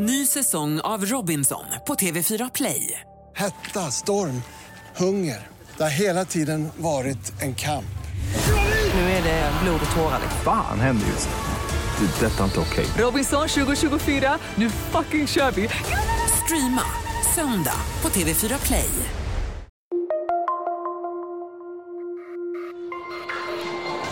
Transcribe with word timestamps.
Ny 0.00 0.26
säsong 0.26 0.80
av 0.80 1.04
Robinson 1.04 1.64
på 1.86 1.94
TV4 1.94 2.50
Play. 2.54 3.00
Hetta, 3.36 3.90
storm, 3.90 4.42
hunger. 4.96 5.46
Det 5.76 5.82
har 5.82 5.90
hela 5.90 6.24
tiden 6.24 6.68
varit 6.76 7.42
en 7.42 7.54
kamp. 7.54 7.98
Nu 8.94 9.00
är 9.00 9.22
det 9.22 9.52
blod 9.62 9.80
och 9.90 9.96
tårar. 9.96 10.20
Fan 10.44 10.80
händer 10.80 11.06
just 11.06 11.28
nu. 11.28 12.06
Det. 12.06 12.26
Detta 12.26 12.40
är 12.40 12.44
inte 12.44 12.60
okej. 12.60 12.86
Robinson 12.98 13.48
2024, 13.48 14.38
nu 14.54 14.70
fucking 14.70 15.26
kör 15.26 15.50
vi! 15.50 15.68
Streama 16.44 16.82
söndag 17.34 17.80
på 18.00 18.08
TV4 18.08 18.66
Play. 18.66 18.90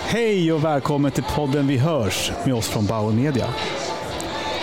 Hej 0.08 0.52
och 0.52 0.64
välkommen 0.64 1.10
till 1.10 1.24
podden 1.24 1.66
Vi 1.66 1.78
hörs 1.78 2.32
med 2.44 2.54
oss 2.54 2.68
från 2.68 2.86
Bauer 2.86 3.12
Media. 3.12 3.48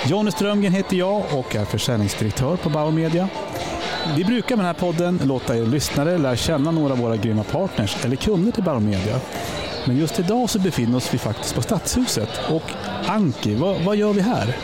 Jonny 0.07 0.31
Strömgren 0.31 0.73
heter 0.73 0.97
jag 0.97 1.23
och 1.33 1.55
är 1.55 1.65
försäljningsdirektör 1.65 2.55
på 2.55 2.69
Bauer 2.69 2.91
Media. 2.91 3.29
Vi 4.17 4.23
brukar 4.23 4.55
med 4.55 4.65
den 4.65 4.75
här 4.75 4.81
podden 4.81 5.19
låta 5.23 5.57
er 5.57 5.65
lyssnare 5.65 6.17
lära 6.17 6.35
känna 6.35 6.71
några 6.71 6.93
av 6.93 6.99
våra 6.99 7.17
grymma 7.17 7.43
partners 7.43 8.05
eller 8.05 8.15
kunder 8.15 8.51
till 8.51 8.63
Bauer 8.63 8.79
Media. 8.79 9.19
Men 9.85 9.97
just 9.97 10.19
idag 10.19 10.49
så 10.49 10.59
befinner 10.59 10.97
oss 10.97 11.13
vi 11.13 11.17
faktiskt 11.17 11.55
på 11.55 11.61
Stadshuset. 11.61 12.29
Och 12.49 12.71
Anki, 13.07 13.55
vad, 13.55 13.81
vad 13.81 13.95
gör 13.95 14.13
vi 14.13 14.21
här? 14.21 14.55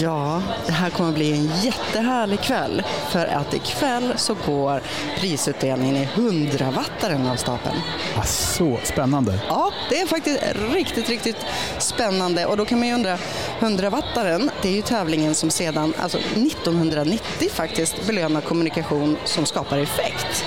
Ja, 0.00 0.42
det 0.66 0.72
här 0.72 0.90
kommer 0.90 1.12
bli 1.12 1.32
en 1.32 1.50
jättehärlig 1.62 2.40
kväll. 2.40 2.82
För 3.08 3.26
att 3.26 3.54
ikväll 3.54 4.12
så 4.16 4.36
går 4.46 4.82
prisutdelningen 5.18 5.96
i 5.96 6.08
100-wattaren 6.14 7.30
av 7.30 7.36
stapeln. 7.36 7.76
Ah, 8.16 8.22
så 8.22 8.78
spännande. 8.84 9.40
Ja, 9.48 9.72
det 9.90 10.00
är 10.00 10.06
faktiskt 10.06 10.40
riktigt, 10.74 11.08
riktigt 11.08 11.36
spännande. 11.78 12.46
Och 12.46 12.56
då 12.56 12.64
kan 12.64 12.78
man 12.78 12.88
ju 12.88 12.94
undra, 12.94 13.18
100-wattaren, 13.60 14.50
det 14.62 14.68
är 14.68 14.72
ju 14.72 14.82
tävlingen 14.82 15.34
som 15.34 15.50
sedan, 15.50 15.94
alltså 15.98 16.18
1990 16.18 17.48
faktiskt, 17.50 18.06
belönar 18.06 18.40
kommunikation 18.40 19.16
som 19.24 19.46
skapar 19.46 19.78
effekt. 19.78 20.44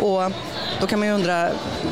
Och 0.00 0.32
då 0.80 0.86
kan 0.86 0.98
man 0.98 1.08
ju 1.08 1.14
undra, 1.14 1.48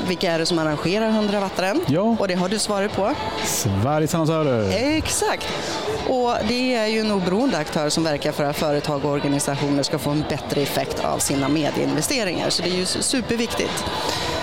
vilka 0.08 0.32
är 0.32 0.38
det 0.38 0.46
som 0.46 0.58
arrangerar 0.58 1.10
100-wattaren? 1.10 1.80
Ja. 1.86 2.16
Och 2.18 2.28
det 2.28 2.34
har 2.34 2.48
du 2.48 2.58
svaret 2.58 2.92
på. 2.92 3.14
Sveriges 3.44 4.14
annonsörer. 4.14 4.96
Exakt. 4.96 5.48
Och 6.08 6.34
det 6.48 6.74
är 6.74 6.86
ju 6.86 7.00
en 7.00 7.10
oberoende 7.10 7.58
aktör 7.58 7.88
som 7.88 8.04
verkar 8.04 8.32
för 8.32 8.44
att 8.44 8.56
företag 8.56 9.04
och 9.04 9.10
organisationer 9.10 9.82
ska 9.82 9.98
få 9.98 10.10
en 10.10 10.24
bättre 10.28 10.60
effekt 10.60 11.04
av 11.04 11.18
sina 11.18 11.48
medieinvesteringar. 11.48 12.50
Så 12.50 12.62
det 12.62 12.68
är 12.68 12.76
ju 12.76 12.86
superviktigt. 12.86 13.84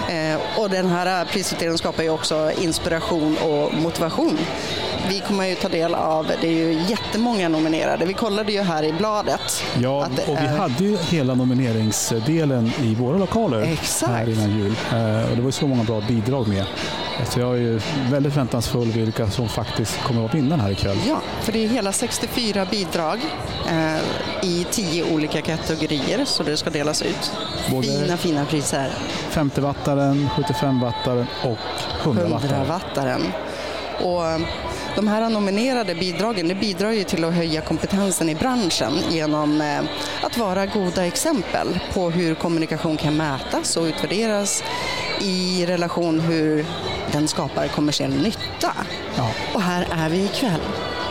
Eh, 0.09 0.59
och 0.59 0.69
den 0.69 0.87
här 0.87 1.25
prisutdelningen 1.25 1.77
skapar 1.77 2.03
ju 2.03 2.09
också 2.09 2.51
inspiration 2.61 3.37
och 3.37 3.73
motivation. 3.73 4.37
Vi 5.07 5.19
kommer 5.27 5.45
ju 5.45 5.55
ta 5.55 5.69
del 5.69 5.95
av, 5.95 6.25
det 6.41 6.47
är 6.47 6.51
ju 6.51 6.73
jättemånga 6.87 7.49
nominerade. 7.49 8.05
Vi 8.05 8.13
kollade 8.13 8.51
ju 8.51 8.61
här 8.61 8.83
i 8.83 8.93
bladet. 8.93 9.63
Ja, 9.81 10.05
och 10.27 10.37
vi 10.41 10.45
är- 10.45 10.57
hade 10.57 10.83
ju 10.83 10.97
hela 10.97 11.35
nomineringsdelen 11.35 12.71
i 12.83 12.95
våra 12.95 13.17
lokaler 13.17 13.61
Exakt. 13.61 14.11
här 14.11 14.29
innan 14.29 14.49
jul. 14.59 14.75
Eh, 14.93 15.29
Och 15.29 15.35
det 15.35 15.41
var 15.41 15.47
ju 15.47 15.51
så 15.51 15.67
många 15.67 15.83
bra 15.83 16.01
bidrag 16.07 16.47
med. 16.47 16.65
Så 17.29 17.39
jag 17.39 17.49
är 17.55 17.59
ju 17.59 17.79
väldigt 18.11 18.33
förväntansfull 18.33 18.87
vilka 18.91 19.29
som 19.29 19.49
faktiskt 19.49 20.03
kommer 20.03 20.25
att 20.25 20.33
vinna 20.35 20.57
här 20.57 20.71
ikväll. 20.71 20.97
Ja, 21.07 21.21
för 21.41 21.51
det 21.51 21.63
är 21.65 21.67
hela 21.67 21.91
64 21.91 22.65
bidrag 22.71 23.19
eh, 23.69 23.95
i 24.49 24.65
10 24.71 25.03
olika 25.13 25.41
kategorier 25.41 26.25
så 26.25 26.43
det 26.43 26.57
ska 26.57 26.69
delas 26.69 27.01
ut. 27.01 27.31
Både- 27.71 27.87
Fina, 27.87 28.17
fina 28.17 28.45
priser. 28.45 28.89
50-wattaren, 29.31 30.27
75-wattaren 30.35 31.25
och 31.43 31.57
100-wattaren. 32.03 32.65
100-wattaren. 32.65 33.21
Och 34.03 34.25
eh, 34.27 34.39
de 34.95 35.07
här 35.07 35.29
nominerade 35.29 35.95
bidragen 35.95 36.47
det 36.47 36.55
bidrar 36.55 36.91
ju 36.91 37.03
till 37.03 37.23
att 37.23 37.33
höja 37.33 37.61
kompetensen 37.61 38.29
i 38.29 38.35
branschen 38.35 38.93
genom 39.09 39.61
eh, 39.61 39.81
att 40.21 40.37
vara 40.37 40.65
goda 40.65 41.05
exempel 41.05 41.79
på 41.93 42.09
hur 42.09 42.35
kommunikation 42.35 42.97
kan 42.97 43.17
mätas 43.17 43.77
och 43.77 43.83
utvärderas 43.83 44.63
i 45.21 45.65
relation 45.65 46.19
hur 46.19 46.65
den 47.11 47.27
skapar 47.27 47.67
kommersiell 47.67 48.21
nytta. 48.21 48.73
Ja. 49.17 49.31
Och 49.53 49.61
här 49.61 49.87
är 49.91 50.09
vi 50.09 50.25
ikväll. 50.25 50.61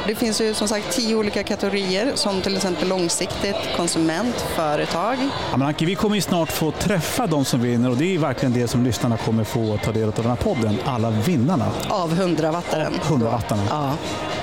Det 0.09 0.15
finns 0.15 0.41
ju 0.41 0.55
som 0.55 0.69
sagt 0.69 0.93
tio 0.93 1.15
olika 1.15 1.43
kategorier 1.43 2.13
som 2.15 2.41
till 2.41 2.57
exempel 2.57 2.89
långsiktigt, 2.89 3.57
konsument, 3.77 4.35
företag. 4.57 5.17
Ja, 5.51 5.57
men 5.57 5.69
Anki, 5.69 5.85
vi 5.85 5.95
kommer 5.95 6.17
ju 6.17 6.23
snart 6.23 6.53
få 6.53 6.71
träffa 6.71 7.27
de 7.27 7.45
som 7.45 7.61
vinner 7.63 7.91
och 7.91 7.97
det 7.97 8.15
är 8.15 8.19
verkligen 8.19 8.53
det 8.53 8.69
som 8.69 8.85
lyssnarna 8.85 9.17
kommer 9.17 9.45
få 9.45 9.79
ta 9.85 9.93
del 9.93 10.09
av 10.09 10.15
den 10.15 10.27
här 10.27 10.37
podden. 10.37 10.79
Alla 10.85 11.11
vinnarna, 11.11 11.67
Av 11.89 12.13
100-wattaren. 12.13 12.93
100-wattarna. 13.03 13.63
Ja. 13.71 13.93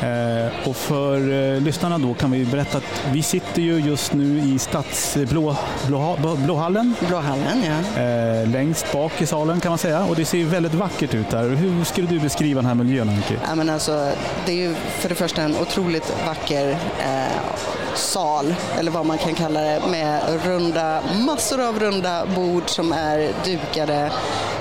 Eh, 0.01 0.69
och 0.69 0.75
för 0.75 1.17
eh, 1.55 1.61
lyssnarna 1.61 1.97
då 1.97 2.13
kan 2.13 2.31
vi 2.31 2.45
berätta 2.45 2.77
att 2.77 3.01
vi 3.11 3.23
sitter 3.23 3.61
ju 3.61 3.79
just 3.79 4.13
nu 4.13 4.39
i 4.39 4.59
Stadsblå 4.59 5.55
blå, 5.87 6.17
blå, 6.19 6.35
Blåhallen. 6.35 6.95
Blåhallen, 7.07 7.63
ja. 7.63 8.01
Eh, 8.01 8.47
längst 8.49 8.91
bak 8.91 9.21
i 9.21 9.25
salen 9.25 9.59
kan 9.59 9.69
man 9.71 9.77
säga. 9.77 10.03
Och 10.03 10.15
det 10.15 10.25
ser 10.25 10.37
ju 10.37 10.45
väldigt 10.45 10.73
vackert 10.73 11.13
ut 11.13 11.33
här. 11.33 11.49
Hur 11.49 11.83
skulle 11.83 12.07
du 12.07 12.19
beskriva 12.19 12.61
den 12.61 12.67
här 12.67 12.75
miljön 12.75 13.09
Anki? 13.09 13.37
Ja, 13.47 13.55
men 13.55 13.69
alltså, 13.69 14.11
det 14.45 14.51
är 14.51 14.55
ju 14.55 14.75
för 14.75 15.09
det 15.09 15.15
första 15.15 15.41
en 15.41 15.57
otroligt 15.57 16.13
vacker 16.25 16.69
eh, 16.99 17.55
sal, 17.95 18.55
eller 18.79 18.91
vad 18.91 19.05
man 19.05 19.17
kan 19.17 19.33
kalla 19.33 19.61
det, 19.61 19.81
med 19.91 20.21
runda, 20.45 21.01
massor 21.25 21.61
av 21.61 21.79
runda 21.79 22.25
bord 22.25 22.69
som 22.69 22.93
är 22.93 23.31
dukade. 23.45 24.11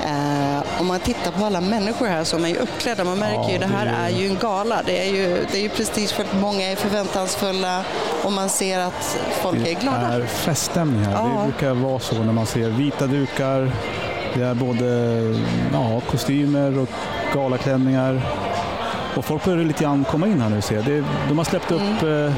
Eh, 0.05 0.34
om 0.81 0.87
man 0.87 1.01
tittar 1.01 1.31
på 1.31 1.45
alla 1.45 1.61
människor 1.61 2.07
här 2.07 2.25
som 2.25 2.45
är 2.45 2.57
uppklädda, 2.57 3.05
man 3.05 3.19
märker 3.19 3.35
Ja, 3.43 3.51
ju 3.53 3.59
det 3.59 3.67
här 3.67 3.85
det 3.87 3.91
är- 3.93 4.21
ju 4.21 4.29
en 4.29 4.37
gala. 4.41 4.83
Det 4.87 4.99
är 5.09 5.13
ju, 5.15 5.47
det 5.53 5.59
är 5.59 5.63
ju 5.63 5.69
prestigefullt, 5.69 6.29
många 6.41 6.71
är 6.71 6.77
förväntansfulla 6.77 7.85
och 8.25 8.33
man 8.33 8.49
ser 8.49 8.79
att 8.79 9.19
folk 9.43 9.67
är 9.69 9.81
glada. 9.81 9.99
är 10.07 10.27
feststämning 10.27 11.05
här. 11.05 11.13
Ja. 11.13 11.43
Det 11.47 11.53
brukar 11.53 11.75
vara 11.75 11.99
så 11.99 12.15
när 12.23 12.33
man 12.33 12.47
ser 12.47 12.69
vita 12.71 13.07
dukar. 13.07 13.71
Det 14.35 14.43
är 14.43 14.55
både 14.55 14.87
ja, 15.73 16.01
kostymer 16.11 16.79
och 16.79 16.89
galaklänningar. 17.35 18.21
Och 19.17 19.25
folk 19.25 19.45
börjar 19.45 19.65
lite 19.65 19.85
grann 19.85 20.05
komma 20.11 20.27
in 20.27 20.41
här 20.41 20.49
nu 20.51 20.63
ser 20.63 20.75
jag. 20.75 20.85
det, 20.85 21.05
De 21.29 21.39
har 21.39 21.45
släppt 21.45 21.71
upp 21.73 22.03
Mm. 22.03 22.33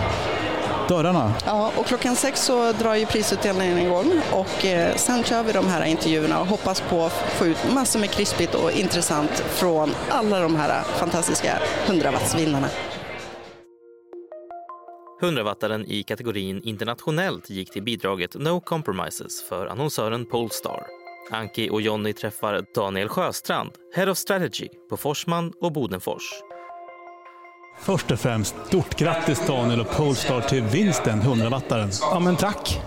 Dörrarna. 0.88 1.34
Ja, 1.46 1.72
och 1.76 1.86
klockan 1.86 2.16
sex 2.16 2.40
så 2.40 2.72
drar 2.72 2.94
ju 2.94 3.06
prisutdelningen 3.06 3.78
igång 3.78 4.20
och 4.32 4.64
eh, 4.64 4.96
sen 4.96 5.24
kör 5.24 5.42
vi 5.42 5.52
de 5.52 5.66
här 5.66 5.84
intervjuerna 5.84 6.40
och 6.40 6.46
hoppas 6.46 6.80
på 6.80 7.02
att 7.02 7.12
få 7.12 7.46
ut 7.46 7.72
massor 7.74 8.00
med 8.00 8.10
krispigt 8.10 8.54
och 8.54 8.72
intressant 8.72 9.30
från 9.30 9.90
alla 10.08 10.40
de 10.40 10.56
här 10.56 10.82
fantastiska 10.82 11.58
100-wattsvinnarna. 11.86 12.68
100-wattaren 15.20 15.84
i 15.86 16.02
kategorin 16.02 16.62
internationellt 16.64 17.50
gick 17.50 17.70
till 17.70 17.82
bidraget 17.82 18.34
No 18.34 18.60
Compromises 18.60 19.42
för 19.48 19.66
annonsören 19.66 20.26
Polestar. 20.26 20.86
Anki 21.30 21.70
och 21.70 21.82
Jonny 21.82 22.12
träffar 22.12 22.64
Daniel 22.74 23.08
Sjöstrand, 23.08 23.70
Head 23.94 24.10
of 24.10 24.18
Strategy 24.18 24.68
på 24.88 24.96
Forsman 24.96 25.52
och 25.60 25.72
Bodenfors. 25.72 26.22
Först 27.80 28.10
och 28.10 28.20
främst, 28.20 28.54
stort 28.66 28.96
grattis 28.96 29.42
Daniel 29.46 29.80
och 29.80 29.90
Polestar 29.96 30.40
till 30.40 30.62
vinsten, 30.62 31.22
100-wattaren. 31.22 31.88
Ja 32.00 32.18
men 32.20 32.36
tack. 32.36 32.80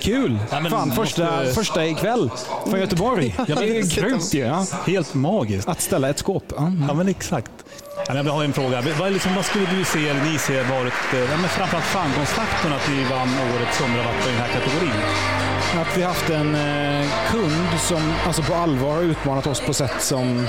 Kul. 0.00 0.38
Ja, 0.50 0.60
men 0.60 0.70
Fan, 0.70 0.90
första, 0.92 1.24
måste- 1.36 1.52
första 1.54 1.86
ikväll 1.86 2.30
från 2.70 2.80
Göteborg. 2.80 3.34
Ja, 3.38 3.44
det 3.60 3.78
är 3.78 3.96
grymt 3.96 4.34
ju. 4.34 4.40
Ja. 4.40 4.66
Helt 4.86 5.14
magiskt. 5.14 5.68
Att 5.68 5.80
ställa 5.80 6.08
ett 6.10 6.18
skåp. 6.18 6.44
Ja. 6.56 6.72
Ja, 6.88 6.94
men 6.94 7.08
exakt. 7.08 7.50
Ja, 8.06 8.14
men 8.14 8.26
jag 8.26 8.32
har 8.32 8.44
en 8.44 8.52
fråga. 8.52 8.82
Vad, 8.98 9.12
liksom, 9.12 9.34
vad 9.34 9.44
skulle 9.44 9.66
du 9.66 9.84
se, 9.84 10.08
eller 10.08 10.22
ni 10.32 10.38
se, 10.38 10.62
varit 10.62 10.92
eh, 11.12 11.18
ja, 11.20 11.36
men 11.40 11.48
framförallt 11.48 11.84
framgångsfaktorn 11.86 12.72
att 12.72 12.88
ni 12.90 13.04
vann 13.04 13.28
årets 13.54 13.80
100-wattare 13.80 14.28
i 14.28 14.32
den 14.32 14.40
här 14.40 14.48
kategorin? 14.48 15.00
Att 15.76 15.98
vi 15.98 16.02
haft 16.02 16.30
en 16.30 16.54
eh, 16.54 17.06
kund 17.30 17.80
som 17.80 18.12
alltså 18.26 18.42
på 18.42 18.54
allvar 18.54 18.94
har 18.94 19.02
utmanat 19.02 19.46
oss 19.46 19.60
på 19.60 19.74
sätt 19.74 19.94
som 20.02 20.48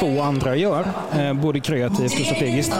få 0.00 0.22
andra 0.22 0.56
gör. 0.56 0.86
Eh, 1.12 1.32
både 1.32 1.60
kreativt 1.60 2.20
och 2.20 2.26
strategiskt. 2.26 2.72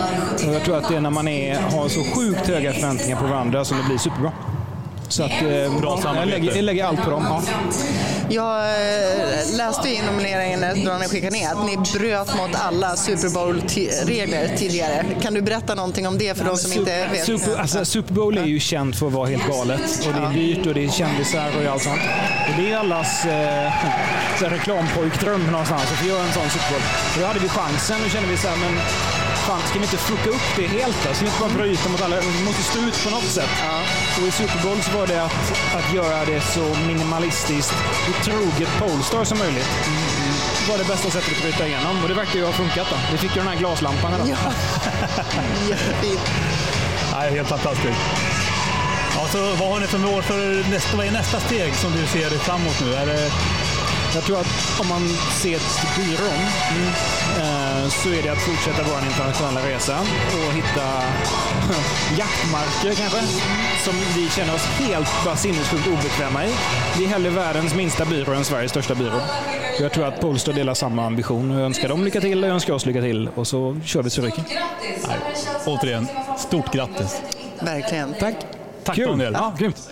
Och 0.46 0.54
jag 0.54 0.62
tror 0.62 0.76
att 0.76 0.88
det 0.88 0.96
är 0.96 1.00
när 1.00 1.10
man 1.10 1.28
är, 1.28 1.60
har 1.60 1.88
så 1.88 2.04
sjukt 2.04 2.48
höga 2.48 2.72
förväntningar 2.72 3.20
på 3.20 3.26
varandra 3.26 3.64
som 3.64 3.78
det 3.78 3.84
blir 3.84 3.98
superbra. 3.98 4.32
Så 5.12 5.22
att, 5.22 5.42
eh, 5.42 5.48
ja, 5.48 6.00
jag, 6.04 6.28
lägger, 6.28 6.56
jag 6.56 6.64
lägger 6.64 6.84
allt 6.84 7.04
på 7.04 7.10
dem. 7.10 7.26
Ja. 7.28 7.42
Jag 8.28 8.58
eh, 8.58 9.56
läste 9.56 9.88
i 9.88 10.02
nomineringen 10.06 10.60
när 10.60 10.98
ni 10.98 11.08
skickade 11.08 11.36
ner 11.36 11.48
att 11.52 11.66
ni 11.66 11.76
bröt 11.76 12.36
mot 12.36 12.54
alla 12.54 12.96
Super 12.96 13.28
Bowl-regler 13.28 14.56
tidigare. 14.56 15.04
Kan 15.22 15.34
du 15.34 15.42
berätta 15.42 15.74
någonting 15.74 16.06
om 16.06 16.18
det 16.18 16.38
för 16.38 16.44
de 16.44 16.56
som 16.56 16.72
inte 16.72 17.08
vet? 17.12 17.26
Super, 17.26 17.60
alltså, 17.60 17.84
Super 17.84 18.14
Bowl 18.14 18.38
är 18.38 18.44
ju 18.44 18.60
känt 18.60 18.96
för 18.96 19.06
att 19.06 19.12
vara 19.12 19.28
helt 19.28 19.48
galet. 19.48 20.06
Och 20.06 20.12
det 20.14 20.20
är 20.20 20.32
dyrt 20.32 20.66
och 20.66 20.74
det 20.74 20.84
är 20.84 20.88
kändisar 20.88 21.50
och 21.58 21.72
allt 21.72 21.82
sånt. 21.82 22.00
Och 22.48 22.62
det 22.62 22.72
är 22.72 22.76
allas 22.76 23.24
eh, 23.24 23.72
så 24.38 24.44
här 24.44 24.50
reklampojkdröm 24.50 25.46
någonstans 25.50 25.82
att 25.82 25.98
få 25.98 26.06
göra 26.06 26.22
en 26.22 26.32
sån 26.32 26.50
Super 26.50 26.70
Bowl. 26.70 26.82
Och 27.14 27.20
då 27.20 27.26
hade 27.26 27.40
vi 27.40 27.48
chansen 27.48 27.96
och 28.04 28.10
kände 28.10 28.28
vi 28.28 28.36
så 28.36 28.48
här, 28.48 28.56
men 28.56 28.74
fan, 29.46 29.60
ska 29.68 29.78
vi 29.78 29.84
inte 29.84 29.96
fucka 29.96 30.30
upp 30.30 30.48
det 30.56 30.66
helt 30.66 30.96
då? 31.08 31.14
Ska 31.14 31.24
vi 31.24 31.30
inte 31.30 31.40
bara 31.40 31.54
bryta 31.62 31.88
mot 31.88 32.02
alla? 32.02 32.16
Vi 32.20 32.44
måste 32.44 32.62
stå 32.62 32.78
ut 32.78 33.04
på 33.04 33.10
något 33.10 33.30
sätt. 33.38 33.52
Och 34.20 34.28
i 34.28 34.30
Super 34.30 34.62
Bowl 34.62 34.82
så 34.82 34.98
var 34.98 35.06
det 35.06 35.24
att, 35.24 35.52
att 35.74 35.94
göra 35.94 36.24
det 36.24 36.40
så 36.40 36.76
minimalistiskt 36.86 37.74
och 38.08 38.24
troget 38.24 38.68
Polestar 38.78 39.24
som 39.24 39.38
möjligt. 39.38 39.68
var 40.68 40.78
det 40.78 40.84
bästa 40.84 41.10
sättet 41.10 41.36
att 41.36 41.42
bryta 41.42 41.66
igenom. 41.66 42.02
Och 42.02 42.08
det 42.08 42.14
verkar 42.14 42.38
ju 42.38 42.44
ha 42.44 42.52
funkat 42.52 42.86
då. 42.90 42.96
Vi 43.12 43.18
fick 43.18 43.36
ju 43.36 43.42
den 43.42 43.48
här 43.48 43.58
glaslampan. 43.58 44.14
Eller? 44.14 44.26
Ja. 44.26 44.36
Jättefint. 45.68 46.20
Nej, 47.12 47.30
helt 47.30 47.48
fantastiskt. 47.48 47.98
Ja, 49.16 49.28
så 49.32 49.38
vad 49.38 49.68
har 49.72 49.80
ni 49.80 49.86
för 49.86 49.98
mål 49.98 50.22
för 50.22 50.70
nästa, 50.70 50.96
vad 50.96 51.06
är 51.06 51.10
nästa 51.10 51.40
steg 51.40 51.74
som 51.74 51.92
du 51.92 52.06
ser 52.06 52.30
framåt 52.30 52.80
nu? 52.80 52.94
Är 52.94 53.06
det, 53.06 53.30
Jag 54.14 54.24
tror 54.24 54.40
att 54.40 54.80
om 54.80 54.88
man 54.88 55.08
ser 55.42 55.58
till 55.58 56.04
byrån 56.04 56.40
eh, 57.42 57.88
så 57.88 58.08
är 58.08 58.22
det 58.22 58.28
att 58.28 58.42
fortsätta 58.42 58.82
vår 58.82 59.08
internationella 59.10 59.68
resa 59.68 59.98
och 60.00 60.52
hitta 60.52 60.86
jaktmarker 62.18 62.94
kanske 62.94 63.20
som 63.84 63.94
vi 64.16 64.28
känner 64.30 64.54
oss 64.54 64.64
helt 64.64 65.24
bara 65.24 65.36
sinnessjukt 65.36 65.86
obekväma 65.86 66.44
i. 66.44 66.48
Vi 66.98 67.04
är 67.04 67.08
hellre 67.08 67.30
världens 67.30 67.74
minsta 67.74 68.04
byrå 68.04 68.32
än 68.32 68.44
Sveriges 68.44 68.70
största 68.70 68.94
byrå. 68.94 69.20
Jag 69.80 69.92
tror 69.92 70.06
att 70.06 70.20
Polestar 70.20 70.52
delar 70.52 70.74
samma 70.74 71.06
ambition. 71.06 71.50
Jag 71.50 71.60
önskar 71.60 71.88
dem 71.88 72.04
lycka 72.04 72.20
till 72.20 72.42
och 72.42 72.48
jag 72.48 72.54
önskar 72.54 72.74
oss 72.74 72.86
lycka 72.86 73.00
till 73.00 73.28
och 73.34 73.46
så 73.46 73.80
kör 73.84 74.02
vi 74.02 74.10
så 74.10 74.22
nej, 74.22 74.32
återigen, 75.66 76.08
stort 76.38 76.72
grattis. 76.72 77.22
Verkligen. 77.60 78.14
Tack! 78.20 78.34
Tack 78.84 78.96
Kul. 78.96 79.08
Daniel. 79.08 79.32
Ja, 79.32 79.54
grymt. 79.58 79.90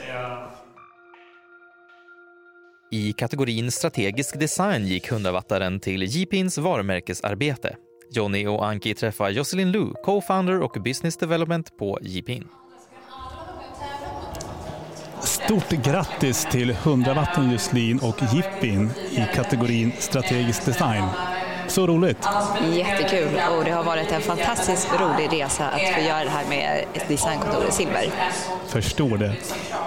I 2.92 3.12
kategorin 3.12 3.70
strategisk 3.70 4.40
design 4.40 4.86
gick 4.86 5.10
hundravattaren 5.10 5.80
till 5.80 6.02
Jeepins 6.02 6.58
varumärkesarbete. 6.58 7.76
Johnny 8.10 8.46
och 8.46 8.66
Anki 8.66 8.94
träffar 8.94 9.30
Jocelyn 9.30 9.72
Lu, 9.72 9.92
co-founder 10.04 10.60
och 10.60 10.82
business 10.82 11.16
development 11.16 11.78
på 11.78 11.98
Jeepin. 12.02 12.44
Stort 15.22 15.70
grattis 15.70 16.48
till 16.50 16.70
100 16.70 17.26
Jocelyn 17.52 17.98
och 17.98 18.22
Jippin 18.34 18.90
i 19.10 19.34
kategorin 19.34 19.92
strategisk 19.98 20.64
design. 20.66 21.04
Så 21.70 21.86
roligt. 21.86 22.28
Jättekul 22.72 23.40
och 23.58 23.64
det 23.64 23.70
har 23.70 23.82
varit 23.82 24.12
en 24.12 24.20
fantastiskt 24.20 24.88
rolig 25.00 25.42
resa 25.42 25.64
att 25.68 25.94
få 25.94 26.00
göra 26.00 26.24
det 26.24 26.30
här 26.30 26.44
med 26.48 26.84
ett 26.94 27.08
designkontor 27.08 27.64
i 27.68 27.72
Silver. 27.72 28.10
Förstår 28.66 29.18
det. 29.18 29.32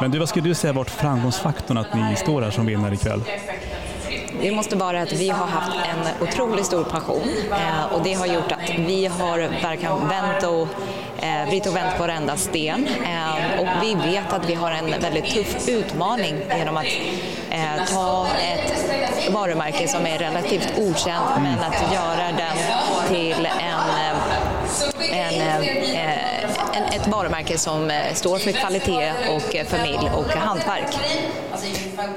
Men 0.01 0.11
du, 0.11 0.19
vad 0.19 0.29
skulle 0.29 0.49
du 0.49 0.55
säga 0.55 0.73
varit 0.73 0.89
framgångsfaktorn 0.89 1.77
att 1.77 1.93
ni 1.95 2.15
står 2.15 2.41
här 2.41 2.51
som 2.51 2.65
vinnare 2.65 2.93
ikväll? 2.93 3.21
Det 4.41 4.51
måste 4.51 4.75
vara 4.75 5.01
att 5.01 5.13
vi 5.13 5.29
har 5.29 5.47
haft 5.47 5.71
en 5.75 6.27
otroligt 6.27 6.65
stor 6.65 6.83
passion 6.83 7.29
eh, 7.51 7.93
och 7.93 8.03
det 8.03 8.13
har 8.13 8.25
gjort 8.25 8.51
att 8.51 8.69
vi 8.77 9.05
har 9.05 9.37
verkligen 9.37 10.07
vänt 10.07 10.43
och 10.43 10.67
eh, 11.23 11.47
vridit 11.47 11.67
och 11.67 11.75
vänt 11.75 11.97
på 11.97 12.03
varenda 12.03 12.37
sten 12.37 12.87
eh, 12.87 13.59
och 13.59 13.67
vi 13.81 13.95
vet 13.95 14.33
att 14.33 14.49
vi 14.49 14.53
har 14.53 14.71
en 14.71 15.01
väldigt 15.01 15.25
tuff 15.25 15.69
utmaning 15.69 16.35
genom 16.57 16.77
att 16.77 16.85
eh, 17.49 17.85
ta 17.93 18.27
ett 18.27 19.33
varumärke 19.33 19.87
som 19.87 20.05
är 20.05 20.17
relativt 20.17 20.73
okänt 20.77 21.25
men 21.37 21.59
att 21.59 21.93
göra 21.93 22.27
den 22.37 22.57
till 23.09 23.45
en 23.45 23.89
eh, 23.89 24.53
en, 25.11 25.41
eh, 25.41 26.77
en, 26.77 26.83
ett 26.83 27.07
varumärke 27.07 27.57
som 27.57 27.91
eh, 27.91 28.13
står 28.13 28.37
för 28.37 28.51
kvalitet 28.51 29.13
och 29.29 29.55
eh, 29.55 29.65
familj 29.65 30.11
och 30.15 30.25
hantverk. 30.25 30.97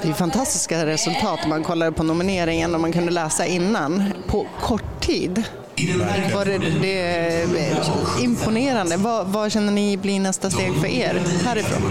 Det 0.03 0.09
är 0.09 0.13
fantastiska 0.13 0.87
resultat 0.87 1.41
om 1.45 1.51
man 1.51 1.65
kollar 1.65 1.91
på 1.91 2.03
nomineringen 2.03 2.75
och 2.75 2.81
man 2.81 2.93
kunde 2.93 3.13
läsa 3.13 3.47
innan 3.47 4.13
på 4.27 4.47
kort 4.61 5.01
tid. 5.01 5.45
Var 5.77 6.45
det, 6.45 6.59
det 6.59 7.01
är 7.01 8.23
imponerande. 8.23 8.97
Vad, 8.97 9.27
vad 9.27 9.53
känner 9.53 9.73
ni 9.73 9.97
blir 9.97 10.21
nästa 10.21 10.51
steg 10.51 10.75
för 10.81 10.87
er 10.87 11.15
härifrån? 11.45 11.83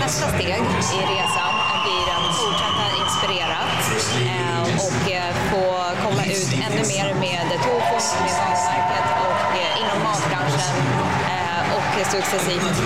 Nästa 0.00 0.26
steg 0.28 0.48
i 0.48 1.02
resan 1.14 1.52
blir 1.84 2.06
att 2.16 2.36
fortsätta 2.40 2.84
inspirera 3.02 3.58
eh, 4.26 4.62
och 4.86 5.10
eh, 5.12 5.34
få 5.50 5.64
komma 6.04 6.22
ut 6.24 6.48
ännu 6.66 6.82
mer 6.94 7.14
med 7.14 7.46
Tofos, 7.64 8.14
med 8.22 8.32
varumärket 8.38 9.08
och 9.26 9.40
eh, 9.62 9.80
inom 9.82 9.98
matbranschen 10.08 10.74
och 11.76 12.06
successivt 12.12 12.76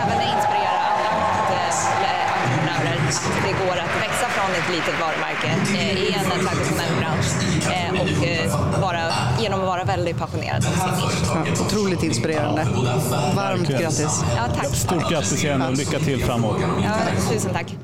även 0.00 0.18
inspirera 0.34 0.80
andra 0.92 1.10
matentreprenörer 1.20 2.96
att 3.08 3.42
det 3.46 3.54
går 3.66 3.76
att 3.84 3.94
växa 4.02 4.13
från 4.44 4.54
ett 4.54 4.70
litet 4.70 5.00
varumärke 5.00 5.48
eh, 5.74 6.02
i 6.02 6.12
en 6.12 6.24
traditionell 6.24 6.94
bransch 7.00 7.26
eh, 7.70 8.00
och 8.00 8.26
eh, 8.26 8.80
vara, 8.80 9.02
genom 9.40 9.60
att 9.60 9.66
vara 9.66 9.84
väldigt 9.84 10.18
passionerad 10.18 10.56
om 10.56 10.72
sin 10.72 11.04
nisch. 11.04 11.56
Ja, 11.58 11.64
otroligt 11.66 12.02
inspirerande. 12.02 12.64
Varmt 13.36 13.60
Verkligen. 13.60 13.80
grattis. 13.82 14.24
Ja, 14.36 14.46
tack. 14.54 14.66
Stort 14.66 15.10
grattis 15.10 15.44
igen 15.44 15.62
och 15.62 15.76
lycka 15.76 15.98
till 15.98 16.24
framåt. 16.24 16.56
Ja, 16.82 16.94
tusen 17.32 17.52
tack. 17.52 17.76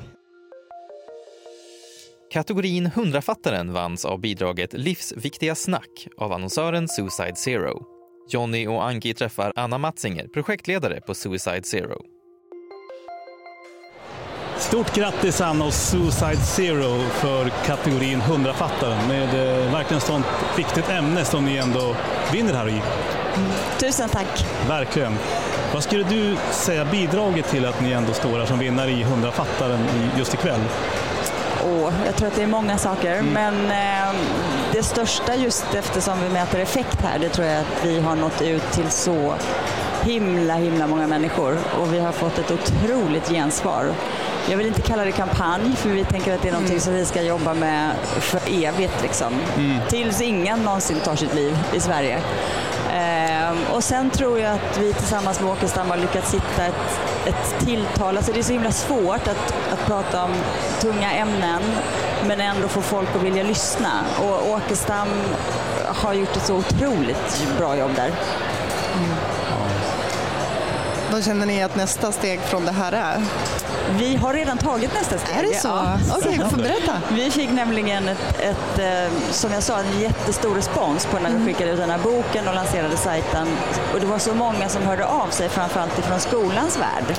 Kategorin 2.32 2.86
Hundrafattaren 2.86 3.72
vanns 3.72 4.04
av 4.04 4.20
bidraget 4.20 4.72
Livsviktiga 4.72 5.54
snack 5.54 6.08
av 6.16 6.32
annonsören 6.32 6.88
Suicide 6.88 7.36
Zero. 7.36 7.82
Johnny 8.30 8.66
och 8.66 8.84
Anki 8.84 9.14
träffar 9.14 9.52
Anna 9.56 9.78
Matzinger, 9.78 10.28
projektledare 10.28 11.00
på 11.00 11.14
Suicide 11.14 11.62
Zero. 11.62 12.19
Stort 14.60 14.94
grattis 14.94 15.40
Anna 15.40 15.64
och 15.64 15.74
Suicide 15.74 16.36
Zero 16.44 16.98
för 17.10 17.48
kategorin 17.66 18.22
100-fattaren 18.22 19.08
med 19.08 19.24
eh, 19.64 19.72
verkligen 19.72 20.00
sånt 20.00 20.26
viktigt 20.56 20.90
ämne 20.90 21.24
som 21.24 21.44
ni 21.44 21.56
ändå 21.56 21.96
vinner 22.32 22.54
här 22.54 22.68
i. 22.68 22.82
Tusen 23.78 24.08
tack. 24.08 24.46
Verkligen. 24.68 25.18
Vad 25.74 25.82
skulle 25.82 26.04
du 26.04 26.36
säga 26.50 26.84
bidragit 26.84 27.48
till 27.48 27.66
att 27.66 27.80
ni 27.80 27.92
ändå 27.92 28.12
står 28.12 28.38
här 28.38 28.46
som 28.46 28.58
vinnare 28.58 28.90
i 28.90 29.04
100-fattaren 29.04 29.78
i- 29.80 30.18
just 30.18 30.34
ikväll? 30.34 30.60
Och 31.64 31.92
jag 32.06 32.16
tror 32.16 32.28
att 32.28 32.34
det 32.36 32.42
är 32.42 32.46
många 32.46 32.78
saker, 32.78 33.22
men 33.22 33.70
eh, 33.70 34.14
det 34.72 34.82
största 34.82 35.34
just 35.36 35.74
eftersom 35.74 36.20
vi 36.22 36.28
mäter 36.28 36.60
effekt 36.60 36.98
här, 37.02 37.18
det 37.18 37.28
tror 37.28 37.46
jag 37.46 37.60
att 37.60 37.84
vi 37.84 38.00
har 38.00 38.14
nått 38.16 38.42
ut 38.42 38.72
till 38.72 38.90
så 38.90 39.34
himla, 40.02 40.54
himla 40.54 40.86
många 40.86 41.06
människor 41.06 41.58
och 41.80 41.94
vi 41.94 41.98
har 42.00 42.12
fått 42.12 42.38
ett 42.38 42.50
otroligt 42.50 43.28
gensvar. 43.28 43.84
Jag 44.48 44.56
vill 44.56 44.66
inte 44.66 44.80
kalla 44.80 45.04
det 45.04 45.12
kampanj, 45.12 45.76
för 45.76 45.88
vi 45.88 46.04
tänker 46.04 46.34
att 46.34 46.42
det 46.42 46.48
är 46.48 46.52
någonting 46.52 46.80
som 46.80 46.94
vi 46.94 47.04
ska 47.04 47.22
jobba 47.22 47.54
med 47.54 47.94
för 48.20 48.40
evigt, 48.46 49.02
liksom. 49.02 49.32
tills 49.88 50.20
ingen 50.20 50.62
någonsin 50.62 51.00
tar 51.00 51.16
sitt 51.16 51.34
liv 51.34 51.58
i 51.74 51.80
Sverige. 51.80 52.20
Ehm, 52.92 53.56
och 53.72 53.84
sen 53.84 54.10
tror 54.10 54.38
jag 54.38 54.52
att 54.52 54.78
vi 54.78 54.92
tillsammans 54.92 55.40
med 55.40 55.50
Åkestam 55.50 55.90
har 55.90 55.96
lyckats 55.96 56.34
hitta 56.34 56.66
ett, 56.66 57.00
ett 57.26 57.66
tilltal. 57.66 58.16
Alltså 58.16 58.32
det 58.32 58.38
är 58.38 58.42
så 58.42 58.52
himla 58.52 58.72
svårt 58.72 59.28
att, 59.28 59.54
att 59.72 59.86
prata 59.86 60.24
om 60.24 60.30
tunga 60.80 61.12
ämnen 61.12 61.62
men 62.26 62.40
ändå 62.40 62.68
få 62.68 62.80
folk 62.80 63.08
att 63.16 63.22
vilja 63.22 63.42
lyssna. 63.42 64.04
Och 64.22 64.50
Åkestam 64.50 65.08
har 65.86 66.14
gjort 66.14 66.36
ett 66.36 66.46
så 66.46 66.54
otroligt 66.54 67.46
bra 67.58 67.76
jobb 67.76 67.90
där. 67.96 68.10
Vad 71.12 71.24
känner 71.24 71.46
ni 71.46 71.62
att 71.62 71.76
nästa 71.76 72.12
steg 72.12 72.40
från 72.40 72.64
det 72.64 72.72
här 72.72 72.92
är? 72.92 73.22
Vi 73.98 74.16
har 74.16 74.34
redan 74.34 74.58
tagit 74.58 74.94
nästa 74.94 75.18
steg. 75.18 75.36
Är 75.36 75.42
det 75.42 75.60
så? 75.60 75.68
Ja. 75.68 75.98
Okej, 76.16 76.40
får 76.50 76.56
berätta. 76.56 76.92
Vi 77.12 77.30
fick 77.30 77.50
nämligen 77.50 78.08
ett, 78.08 78.40
ett, 78.40 78.78
eh, 78.78 79.12
som 79.30 79.52
jag 79.52 79.62
sa, 79.62 79.78
en 79.78 80.00
jättestor 80.00 80.54
respons 80.54 81.06
på 81.06 81.18
när 81.18 81.30
vi 81.30 81.44
skickade 81.44 81.70
ut 81.70 81.78
den 81.78 81.90
här 81.90 81.98
boken 81.98 82.48
och 82.48 82.54
lanserade 82.54 82.96
sajten. 82.96 83.48
Och 83.94 84.00
det 84.00 84.06
var 84.06 84.18
så 84.18 84.34
många 84.34 84.68
som 84.68 84.82
hörde 84.82 85.06
av 85.06 85.28
sig, 85.28 85.48
framförallt 85.48 85.98
ifrån 85.98 86.20
skolans 86.20 86.78
värld. 86.78 87.18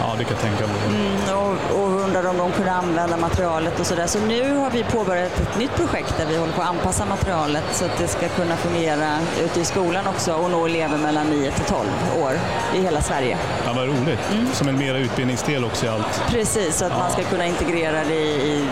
Ja, 0.00 0.14
det 0.18 0.24
kan 0.24 0.32
jag 0.32 0.40
tänka 0.40 0.66
mig. 0.66 0.76
Mm, 0.88 1.38
och, 1.38 1.80
och 1.80 2.00
undrade 2.00 2.28
om 2.28 2.36
de 2.36 2.52
kunde 2.52 2.72
använda 2.72 3.16
materialet 3.16 3.80
och 3.80 3.86
sådär. 3.86 4.06
Så 4.06 4.18
nu 4.18 4.56
har 4.56 4.70
vi 4.70 4.84
påbörjat 4.84 5.40
ett 5.40 5.58
nytt 5.58 5.76
projekt 5.76 6.14
där 6.18 6.26
vi 6.26 6.36
håller 6.36 6.52
på 6.52 6.62
att 6.62 6.68
anpassa 6.68 7.04
materialet 7.04 7.64
så 7.72 7.84
att 7.84 7.98
det 7.98 8.08
ska 8.08 8.28
kunna 8.28 8.56
fungera 8.56 9.18
ute 9.44 9.60
i 9.60 9.64
skolan 9.64 10.06
också 10.06 10.32
och 10.34 10.50
nå 10.50 10.66
elever 10.66 10.98
mellan 10.98 11.26
9 11.26 11.50
till 11.50 11.64
12 11.64 11.88
år 12.22 12.32
i 12.74 12.80
hela 12.80 13.02
Sverige. 13.02 13.27
Ja, 13.66 13.72
vad 13.72 13.86
roligt. 13.86 14.20
Som 14.52 14.68
en 14.68 14.78
mera 14.78 14.98
utbildningsdel 14.98 15.64
också 15.64 15.86
i 15.86 15.88
allt. 15.88 16.22
Precis, 16.30 16.76
så 16.78 16.84
att 16.84 16.92
man 16.98 17.10
ska 17.12 17.22
kunna 17.22 17.46
integrera 17.46 18.04
det 18.04 18.14
i, 18.14 18.28
i, 18.52 18.64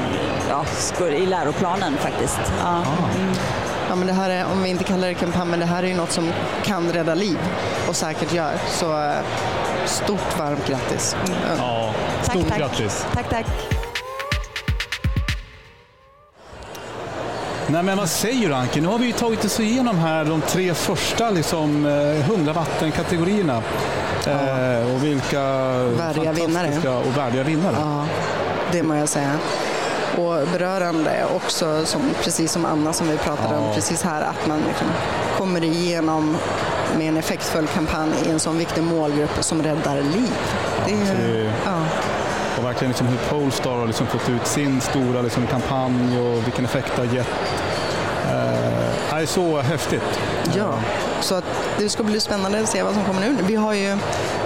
ja, 0.50 0.64
i 1.08 1.26
läroplanen 1.26 1.96
faktiskt. 1.96 2.40
Ja. 2.62 2.82
Ja, 3.88 3.94
men 3.96 4.06
det 4.06 4.12
här 4.12 4.30
är, 4.30 4.44
om 4.52 4.62
vi 4.62 4.68
inte 4.70 4.84
kallar 4.84 5.08
det 5.08 5.14
kampanj, 5.14 5.46
men 5.50 5.60
det 5.60 5.66
här 5.66 5.82
är 5.82 5.86
ju 5.86 5.94
något 5.94 6.10
som 6.12 6.32
kan 6.64 6.92
rädda 6.92 7.14
liv 7.14 7.38
och 7.88 7.96
säkert 7.96 8.32
gör. 8.34 8.52
Så 8.68 9.02
eh, 9.02 9.12
stort 9.86 10.38
varmt 10.38 10.68
grattis. 10.68 11.16
Ja, 11.58 11.94
Tack, 12.24 12.30
stort 12.30 12.48
tack. 12.48 12.58
grattis. 12.58 13.06
Tack, 13.14 13.28
tack. 13.30 13.46
Nej, 17.68 17.82
men 17.82 17.98
vad 17.98 18.08
säger 18.08 18.48
du 18.48 18.54
Anki? 18.54 18.80
Nu 18.80 18.88
har 18.88 18.98
vi 18.98 19.06
ju 19.06 19.12
tagit 19.12 19.44
oss 19.44 19.60
igenom 19.60 19.98
här 19.98 20.24
de 20.24 20.40
tre 20.40 20.74
första 20.74 21.30
liksom, 21.30 21.86
eh, 21.86 22.30
100 22.30 22.52
vattenkategorierna. 22.52 23.62
Eh, 24.26 24.94
och 24.94 25.04
vilka 25.04 25.42
Värdiga 25.98 26.32
vinnare. 26.32 26.70
och 27.06 27.16
värdiga 27.16 27.42
vinnare. 27.42 27.76
Ja, 27.80 28.04
det 28.72 28.82
må 28.82 28.94
jag 28.96 29.08
säga. 29.08 29.30
Och 30.16 30.48
berörande 30.52 31.24
också, 31.36 31.84
som, 31.86 32.00
precis 32.22 32.52
som 32.52 32.64
Anna 32.64 32.92
som 32.92 33.08
vi 33.08 33.16
pratade 33.16 33.56
om 33.56 33.64
Ja. 33.64 33.74
precis 33.74 34.02
här, 34.02 34.22
att 34.22 34.46
man 34.48 34.58
liksom 34.68 34.86
kommer 35.38 35.64
igenom 35.64 36.36
med 36.98 37.08
en 37.08 37.16
effektfull 37.16 37.66
kampanj 37.66 38.10
i 38.26 38.30
en 38.30 38.40
sån 38.40 38.58
viktig 38.58 38.82
målgrupp 38.82 39.30
som 39.44 39.62
räddar 39.62 39.96
liv. 39.96 40.32
Det 40.86 40.92
är, 40.92 41.14
det- 41.14 41.52
ja. 41.64 41.82
Och 42.58 42.64
verkligen 42.64 42.90
liksom 42.90 43.06
hur 43.06 43.16
Polestar 43.16 43.70
har 43.78 43.86
liksom 43.86 44.06
fått 44.06 44.28
ut 44.28 44.46
sin 44.46 44.80
stora 44.80 45.22
liksom 45.22 45.46
kampanj 45.46 46.18
och 46.20 46.46
vilken 46.46 46.64
effekt 46.64 46.92
det 46.96 47.02
har 47.06 47.14
gett. 47.14 47.28
Eh, 48.26 49.16
det 49.16 49.22
är 49.22 49.26
så 49.26 49.60
häftigt. 49.60 50.20
Ja, 50.56 50.78
så 51.20 51.34
att 51.34 51.44
det 51.78 51.88
ska 51.88 52.02
bli 52.02 52.20
spännande 52.20 52.60
att 52.60 52.68
se 52.68 52.82
vad 52.82 52.94
som 52.94 53.04
kommer 53.04 53.20
nu. 53.20 53.36
Vi 53.46 53.54
har 53.56 53.72
ju 53.72 53.98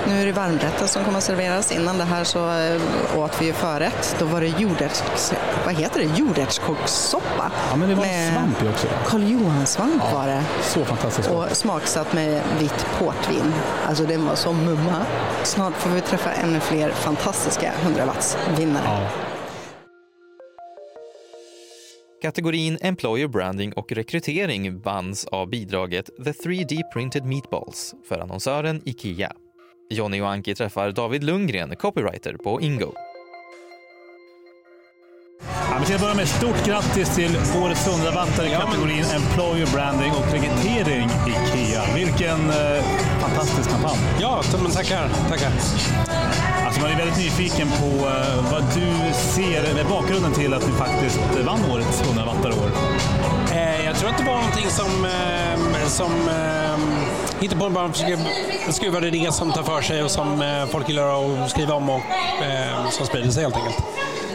Nu 0.09 0.23
är 0.23 0.27
det 0.27 0.33
varmrätter 0.33 0.87
som 0.87 1.05
kommer 1.05 1.19
att 1.19 1.25
serveras. 1.25 1.73
Innan 1.73 1.99
det 1.99 2.05
här 2.05 2.25
så 2.25 2.39
eh, 2.39 2.81
åt 3.19 3.43
vi 3.43 3.47
ju 3.47 3.53
förrätt. 3.53 4.17
Då 4.19 4.25
var 4.25 4.41
det 4.41 4.47
jordärts... 4.47 5.03
Vad 5.65 5.75
heter 5.75 6.01
det? 6.01 6.19
Jordärtskockssoppa. 6.19 7.51
Ja, 7.71 7.77
men 7.77 7.89
det 7.89 7.95
var 7.95 8.05
Med 8.05 8.33
svamp 8.33 8.73
också. 8.73 8.87
Karl 9.07 9.23
Johan-svamp 9.23 10.13
var 10.13 10.27
det. 10.27 10.45
Så 10.63 10.85
fantastiskt. 10.85 11.31
Och 11.31 11.47
smaksatt 11.53 12.13
med 12.13 12.43
vitt 12.59 12.87
portvin. 12.99 13.55
Alltså 13.89 14.05
den 14.05 14.27
var 14.27 14.35
så 14.35 14.53
mumma. 14.53 15.07
Snart 15.43 15.75
får 15.75 15.91
vi 15.91 16.01
träffa 16.01 16.33
ännu 16.33 16.61
fler 16.61 16.91
fantastiska 16.91 17.73
100 17.83 18.05
watts 18.07 18.37
vinnare. 18.57 18.85
Ja. 18.85 19.30
Kategorin 22.23 22.79
Employer 22.81 23.29
Branding 23.29 23.73
och 23.73 23.93
rekrytering 23.93 24.81
vanns 24.81 25.25
av 25.25 25.49
bidraget 25.49 26.07
The 26.25 26.31
3D 26.31 26.93
Printed 26.93 27.25
Meatballs 27.25 27.95
för 28.09 28.19
annonsören 28.19 28.83
IKEA. 28.85 29.33
Jonny 29.91 30.21
och 30.21 30.29
Anki 30.29 30.55
träffar 30.55 30.93
David 30.93 31.25
Lundgren, 31.25 31.77
copywriter 31.77 32.37
på 32.37 32.61
Ingo. 32.61 32.93
Ja, 35.47 35.77
vi 35.81 35.87
ska 35.87 35.99
börja 35.99 36.15
med 36.15 36.29
stort 36.29 36.67
grattis 36.67 37.15
till 37.15 37.37
årets 37.63 37.89
100-wattare 37.89 38.47
i 38.47 38.51
kategorin 38.51 39.05
Employer 39.15 39.67
Branding 39.67 40.13
och 40.13 40.33
rekrytering 40.33 41.09
IKEA. 41.27 41.83
Vilken 41.95 42.51
eh, 42.51 42.85
fantastisk 43.21 43.71
kampanj. 43.71 43.99
Ja, 44.21 44.43
men 44.63 44.71
tackar. 44.73 45.09
tackar. 45.29 45.51
Alltså 46.67 46.81
man 46.81 46.91
är 46.91 46.97
väldigt 46.97 47.17
nyfiken 47.19 47.69
på 47.69 48.09
eh, 48.09 48.53
vad 48.53 48.63
du 48.75 49.15
ser 49.15 49.75
med 49.75 49.87
bakgrunden 49.87 50.33
till 50.33 50.55
att 50.55 50.67
ni 50.67 50.73
faktiskt 50.73 51.21
vann 51.47 51.65
årets 51.73 52.03
100-wattare 52.03 52.53
år. 52.53 52.71
Eh, 53.53 53.85
jag 53.85 53.97
tror 53.97 54.11
att 54.11 54.19
det 54.19 54.25
var 54.25 54.37
någonting 54.37 54.71
som, 54.71 55.05
eh, 55.05 55.87
som 55.87 56.29
eh, 56.29 57.45
inte 57.45 57.57
bara 57.57 57.93
försöker 57.93 58.19
skruva 58.73 59.07
idé 59.07 59.33
som 59.33 59.53
tar 59.53 59.63
för 59.63 59.83
sig 59.83 60.03
och 60.03 60.11
som 60.11 60.43
eh, 60.43 60.67
folk 60.67 60.89
gillar 60.89 61.43
att 61.45 61.51
skriva 61.51 61.75
om 61.75 61.91
och 61.91 62.01
eh, 62.43 62.91
som 62.91 63.07
sprider 63.07 63.31
sig 63.31 63.43
helt 63.43 63.57
enkelt. 63.57 63.85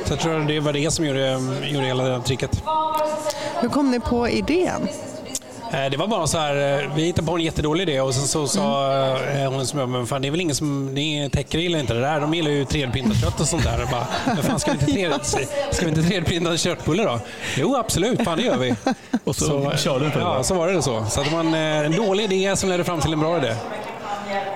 Så 0.06 0.14
jag 0.14 0.20
tror 0.20 0.40
det 0.40 0.60
var 0.60 0.74
det 0.74 0.92
som 0.92 1.06
gjorde, 1.06 1.40
gjorde 1.64 1.86
hela 1.86 2.04
det 2.04 2.22
tricket. 2.22 2.64
Hur 3.62 3.70
kom 3.70 3.92
ni 3.92 4.00
på 4.00 4.30
idén? 4.30 4.88
Eh, 5.74 5.90
Det 5.92 5.98
var 5.98 6.08
bara 6.08 6.28
så 6.28 6.38
här, 6.38 6.84
eh, 6.84 6.90
vi 6.96 7.04
hittade 7.04 7.28
på 7.28 7.36
en 7.36 7.42
jättedålig 7.42 7.90
idé 7.90 8.02
och 8.02 8.14
sen 8.14 8.28
så 8.28 8.48
sa 8.48 8.92
mm. 9.18 9.54
hon 9.54 9.66
som 9.66 9.80
jobbade, 9.80 9.98
men 9.98 10.08
fan 10.08 10.22
det 10.22 10.28
är 10.28 10.32
väl 10.32 10.42
ingen 10.42 10.56
som, 10.56 10.94
ni 10.94 11.30
täcker 11.34 11.60
gillar 11.60 11.80
inte 11.80 11.94
det 11.94 12.00
där, 12.02 12.20
de 12.20 12.34
gillar 12.34 12.52
ju 12.52 12.64
3D-printat 12.64 13.40
och 13.42 13.48
sånt 13.48 13.64
där. 13.64 13.80
Jag 13.80 13.90
bara, 13.90 14.08
men 14.26 14.44
fan 14.44 14.60
ska 14.60 14.72
vi 14.72 14.78
inte 14.80 14.86
3D 15.18 15.46
ska 15.72 15.86
vi 15.86 15.92
inte 15.92 16.02
3D-printa 16.02 16.58
köttbullar 16.58 17.06
då? 17.06 17.20
Jo 17.58 17.76
absolut, 17.76 18.24
fan 18.24 18.38
det 18.38 18.44
gör 18.44 18.58
vi. 18.58 18.76
Och 19.24 19.36
så, 19.36 19.72
körde 19.78 20.06
du 20.06 20.12
på 20.12 20.20
det? 20.20 20.26
Ja, 20.26 20.44
så 20.44 20.54
var 20.54 20.68
det 20.68 20.82
så. 20.82 21.06
Så 21.10 21.24
det 21.24 21.30
var 21.30 21.40
en, 21.40 21.54
eh, 21.54 21.86
en 21.86 21.92
dålig 21.96 22.24
idé 22.32 22.56
som 22.56 22.70
ledde 22.70 22.84
fram 22.84 23.02
till 23.02 23.14
en 23.14 23.20
bra 23.20 23.38
idé. 23.38 23.56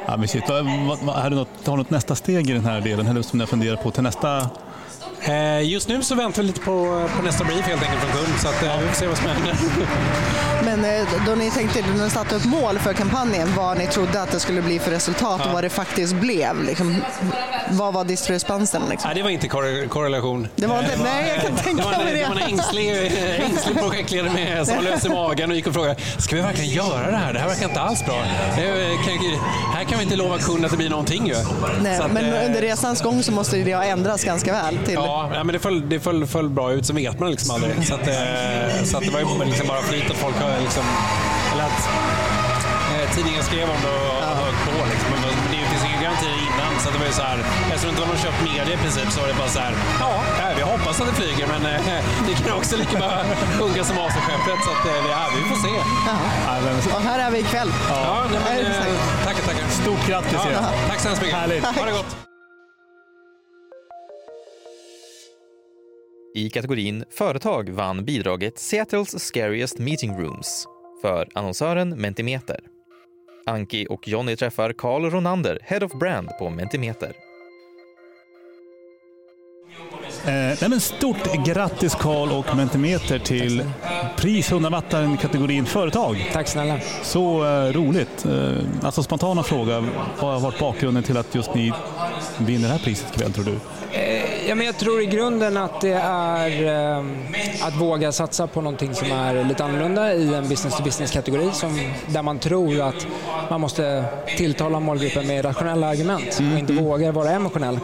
Ja, 0.06 0.18
men 0.18 0.28
shit. 0.28 0.50
Har 0.50 1.30
du 1.30 1.36
något, 1.36 1.50
har 1.66 1.72
du 1.72 1.78
något 1.78 1.90
nästa 1.90 2.16
steg 2.16 2.50
i 2.50 2.54
den 2.54 2.66
här 2.66 2.82
delen? 2.82 3.08
Eller 3.08 3.22
som 3.22 3.40
ni 3.40 3.44
har 3.44 3.48
funderat 3.48 3.84
på 3.84 3.92
till 3.92 4.04
nästa? 4.04 4.50
Eh, 5.22 5.62
Just 5.62 5.88
nu 5.88 6.04
så 6.04 6.16
väntar 6.16 6.42
vi 6.42 6.48
lite 6.48 6.60
på, 6.60 7.08
på 7.18 7.24
nästa 7.26 7.44
brief 7.44 7.62
helt 7.68 7.82
enkelt 7.84 8.02
från 8.02 8.12
kund, 8.12 8.40
så 8.42 8.48
att, 8.48 8.64
eh, 8.64 8.80
vi 8.82 8.88
får 8.88 8.96
se 8.96 9.08
vad 9.08 9.18
som 9.18 9.28
händer. 9.28 9.56
Men 10.66 10.86
eh, 10.86 11.08
då 11.28 11.36
ni 11.36 11.52
tänkte, 11.52 11.82
då 11.98 12.04
ni 12.04 12.10
satte 12.10 12.36
upp 12.36 12.46
mål 12.46 12.80
för 12.80 12.94
kampanjen, 12.94 13.54
vad 13.58 13.78
ni 13.78 13.88
trodde 13.88 14.22
att 14.22 14.32
det 14.32 14.40
skulle 14.40 14.62
bli 14.62 14.80
för 14.80 14.92
resultat 14.92 15.46
och 15.46 15.52
vad 15.54 15.64
det 15.64 15.70
faktiskt 15.70 16.14
blev. 16.14 16.64
Liksom, 16.64 17.02
vad 17.70 17.94
var 17.94 18.04
diskresponsen? 18.04 18.82
Liksom? 18.90 19.08
Nej, 19.08 19.16
det 19.16 19.24
var 19.24 19.30
inte 19.30 19.48
korre- 19.48 19.88
korrelation. 19.88 20.48
Det 20.56 20.68
var 20.68 20.80
inte- 20.80 20.94
Eh, 20.94 21.00
nej, 21.04 21.30
jag 21.30 21.42
kan 21.44 21.56
det 21.56 21.62
tänka 21.64 21.84
var 21.84 21.94
en, 21.94 22.04
mig 22.04 22.14
det. 22.14 22.20
Det 22.20 22.30
var 22.30 22.36
en 22.36 22.42
ängslig, 22.50 22.90
ängslig 23.50 23.80
projektledare 23.80 24.34
med, 24.34 24.68
som 24.68 24.76
var 24.76 24.84
lös 24.84 25.06
i 25.06 25.10
magen 25.10 25.50
och 25.50 25.56
gick 25.56 25.68
och 25.68 25.74
frågade 25.74 25.96
Ska 26.18 26.36
vi 26.36 26.42
verkligen 26.42 26.70
göra 26.70 27.12
det 27.12 27.18
här? 27.18 27.34
Det 27.34 27.40
här 27.40 27.48
verkar 27.48 27.66
inte 27.66 27.82
alls 27.82 28.06
bra. 28.06 28.16
Kan, 28.56 29.18
här 29.76 29.84
kan 29.84 29.98
vi 29.98 30.04
inte 30.04 30.16
lova 30.16 30.38
kunden 30.38 30.66
att 30.66 30.72
det 30.72 30.78
blir 30.78 30.90
någonting 30.90 31.28
ju. 31.28 31.36
Nej, 31.82 31.98
att, 31.98 32.12
men 32.12 32.34
under 32.46 32.62
resans 32.62 33.02
gång 33.02 33.24
så 33.24 33.32
måste 33.32 33.58
det 33.58 33.74
ha 33.74 33.84
ändrats 33.84 34.24
ganska 34.24 34.52
väl. 34.54 34.78
Till. 34.86 34.98
Ja, 35.10 35.30
ja, 35.34 35.44
men 35.44 35.54
det 35.54 35.62
föll, 35.68 35.80
det 35.90 36.00
föll, 36.00 36.22
föll 36.36 36.50
bra 36.50 36.68
ut, 36.76 36.86
så 36.86 36.94
vet 36.94 37.20
man 37.20 37.32
liksom 37.36 37.50
aldrig. 37.56 37.74
Så, 37.90 37.94
att, 37.98 38.08
eh, 38.08 38.84
så 38.90 38.94
att 38.98 39.06
det 39.08 39.14
var 39.16 39.20
ju 39.20 39.46
liksom 39.52 39.68
bara 39.74 39.82
flyt 39.92 40.08
att 40.12 40.22
folk 40.26 40.38
har 40.44 40.52
liksom... 40.66 40.86
Eller 41.52 41.66
att 41.72 41.82
eh, 42.94 43.06
tidningen 43.16 43.44
skrev 43.50 43.66
om 43.76 43.80
det 43.86 43.94
och 44.00 44.14
ja. 44.26 44.32
hög 44.42 44.56
på. 44.66 44.74
Liksom. 44.92 45.08
Men, 45.14 45.22
men 45.44 45.52
det 45.54 45.68
finns 45.72 45.86
inga 45.90 46.02
garantier 46.06 46.38
innan. 46.48 46.72
Så 46.82 46.86
att 46.88 46.94
det 46.96 47.02
var 47.04 47.10
ju 47.12 47.18
så 47.22 47.26
här, 47.30 47.38
eftersom 47.72 47.86
det 47.88 47.92
inte 47.94 48.02
var 48.06 48.10
någon 48.14 48.22
köpt 48.26 48.42
media 48.52 48.74
i 48.78 48.80
princip 48.84 49.08
så 49.14 49.18
var 49.22 49.28
det 49.32 49.38
bara 49.44 49.54
så 49.58 49.62
här, 49.66 49.74
ja, 50.04 50.12
ja, 50.40 50.46
vi 50.60 50.64
hoppas 50.74 50.96
att 51.02 51.08
det 51.12 51.16
flyger 51.22 51.46
men 51.54 51.62
eh, 51.72 51.80
det 52.28 52.34
kan 52.40 52.52
också 52.60 52.74
lika 52.84 52.96
bara 53.04 53.20
sjunka 53.60 53.82
som 53.90 53.96
Vasaskeppet. 54.02 54.60
Så 54.66 54.72
att, 54.76 54.84
eh, 54.92 55.02
ja, 55.14 55.22
vi 55.38 55.42
får 55.52 55.60
se. 55.66 55.74
Och 56.96 57.04
här 57.10 57.20
är 57.26 57.30
vi 57.36 57.40
ikväll. 57.46 57.72
Ja, 57.90 58.24
nej, 58.32 58.40
men, 58.46 58.72
Ja, 58.72 58.88
eh, 58.92 59.26
tackar, 59.26 59.44
tackar. 59.50 59.66
Stort 59.84 60.04
grattis 60.10 60.42
Ja, 60.58 60.70
tack 60.90 61.00
så 61.02 61.08
hemskt 61.08 61.22
mycket. 61.24 61.38
Härligt. 61.42 61.66
Ha 61.80 61.86
det 61.90 61.98
gott. 62.02 62.12
I 66.40 66.50
kategorin 66.50 67.04
Företag 67.10 67.70
vann 67.70 68.06
bidraget 68.06 68.60
Seattles 68.60 69.20
Scariest 69.20 69.78
Meeting 69.78 70.18
Rooms 70.18 70.68
för 71.02 71.28
annonsören 71.34 71.90
Mentimeter. 71.90 72.60
Anki 73.46 73.88
och 73.90 74.08
Jonny 74.08 74.36
träffar 74.36 74.74
Carl 74.74 75.06
Ronander, 75.06 75.60
Head 75.62 75.86
of 75.86 75.94
Brand 75.94 76.30
på 76.40 76.50
Mentimeter. 76.50 77.14
Eh, 80.26 80.34
nej 80.62 80.70
men 80.70 80.80
stort 80.80 81.46
grattis 81.46 81.96
Karl 81.96 82.32
och 82.32 82.56
Mentimeter 82.56 83.20
till 83.20 83.66
pris 84.18 84.52
100-wattaren 84.52 85.14
i 85.14 85.18
kategorin 85.18 85.66
företag. 85.66 86.30
Tack 86.34 86.48
snälla. 86.48 86.80
Så 87.04 87.46
eh, 87.46 87.74
roligt. 87.74 88.26
Eh, 88.26 88.58
alltså 88.84 89.04
spontana 89.04 89.44
fråga, 89.44 89.80
vad 90.20 90.34
har 90.34 90.40
varit 90.40 90.60
bakgrunden 90.60 91.04
till 91.04 91.18
att 91.18 91.36
just 91.36 91.54
ni 91.54 91.74
vinner 92.38 92.68
det 92.68 92.74
här 92.74 92.80
priset 92.80 93.16
ikväll 93.16 93.34
tror 93.34 93.46
du? 93.46 93.60
Ja, 94.50 94.56
men 94.56 94.66
jag 94.66 94.78
tror 94.78 95.02
i 95.02 95.06
grunden 95.06 95.58
att 95.58 95.82
det 95.82 95.94
är 96.04 96.66
eh, 96.98 97.06
att 97.62 97.76
våga 97.76 98.12
satsa 98.12 98.48
på 98.48 98.62
någonting 98.62 98.96
som 98.96 99.12
är 99.12 99.44
lite 99.44 99.64
annorlunda 99.64 100.14
i 100.14 100.34
en 100.34 100.50
business-to-business-kategori 100.50 101.52
där 102.08 102.22
man 102.22 102.40
tror 102.40 102.82
att 102.82 103.08
man 103.50 103.62
måste 103.62 104.06
tilltala 104.38 104.80
målgruppen 104.80 105.28
med 105.28 105.46
rationella 105.46 105.88
argument 105.88 106.42
och 106.54 106.60
inte 106.60 106.74
vågar 106.74 107.12
vara 107.12 107.32
emotionell. 107.32 107.80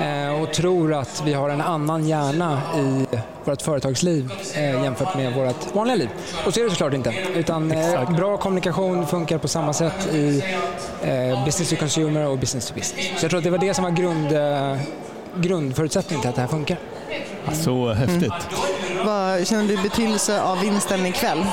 Eh, 0.00 0.42
och 0.42 0.52
tror 0.52 0.94
att 0.94 1.22
vi 1.26 1.32
har 1.32 1.48
en 1.50 1.60
annan 1.60 2.08
hjärna 2.08 2.62
i 2.76 3.16
vårt 3.44 3.62
företagsliv 3.62 4.32
eh, 4.54 4.82
jämfört 4.82 5.16
med 5.16 5.34
vårt 5.34 5.74
vanliga 5.74 5.96
liv. 5.96 6.08
Och 6.46 6.54
så 6.54 6.60
är 6.60 6.64
det 6.64 6.70
såklart 6.70 6.94
inte. 6.94 7.14
Utan 7.34 7.72
eh, 7.72 8.10
bra 8.16 8.36
kommunikation 8.36 9.06
funkar 9.06 9.38
på 9.38 9.48
samma 9.48 9.72
sätt 9.72 10.14
i 10.14 10.42
business 11.44 11.70
to 11.70 11.76
consumer 11.76 12.26
och 12.26 12.38
business 12.38 12.68
to 12.68 12.74
business. 12.74 13.06
Så 13.16 13.24
jag 13.24 13.30
tror 13.30 13.38
att 13.38 13.44
det 13.44 13.50
var 13.50 13.58
det 13.58 13.74
som 13.74 13.84
var 13.84 13.90
grund, 13.90 14.32
grundförutsättningen 15.36 16.20
till 16.20 16.28
att 16.28 16.34
det 16.34 16.40
här 16.40 16.48
funkar. 16.48 16.78
Så 17.64 17.92
häftigt. 17.92 18.32
Vad 19.04 19.46
känner 19.46 19.68
du 19.68 19.76
betydelse 19.76 20.42
av 20.42 20.60
vinsten 20.60 21.06
ikväll? 21.06 21.46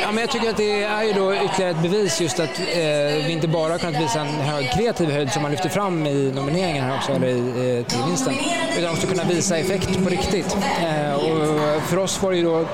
Ja, 0.00 0.12
men 0.12 0.18
jag 0.18 0.30
tycker 0.30 0.50
att 0.50 0.56
det 0.56 0.82
är 0.82 1.02
ju 1.02 1.12
då 1.12 1.34
ytterligare 1.34 1.70
ett 1.70 1.82
bevis 1.82 2.20
just 2.20 2.40
att 2.40 2.58
eh, 2.58 3.26
vi 3.26 3.32
inte 3.32 3.48
bara 3.48 3.72
har 3.72 3.78
kunnat 3.78 4.02
visa 4.02 4.20
en 4.20 4.26
hög 4.26 4.70
kreativ 4.72 5.10
höjd 5.10 5.32
som 5.32 5.42
man 5.42 5.50
lyfter 5.50 5.68
fram 5.68 6.06
i 6.06 6.32
nomineringen 6.34 6.84
här 6.84 6.96
också, 6.96 7.12
eller 7.12 7.26
i, 7.28 7.78
eh, 7.78 7.86
till 7.86 7.98
vinsten, 8.06 8.34
utan 8.78 8.90
också 8.90 9.06
kunna 9.06 9.24
visa 9.24 9.56
effekt 9.56 10.04
på 10.04 10.10
riktigt. 10.10 10.56
Eh, 10.82 11.14
och 11.14 11.82
för 11.82 11.98
oss 11.98 12.22
var 12.22 12.30
det 12.30 12.36
ju 12.36 12.44
då 12.44 12.64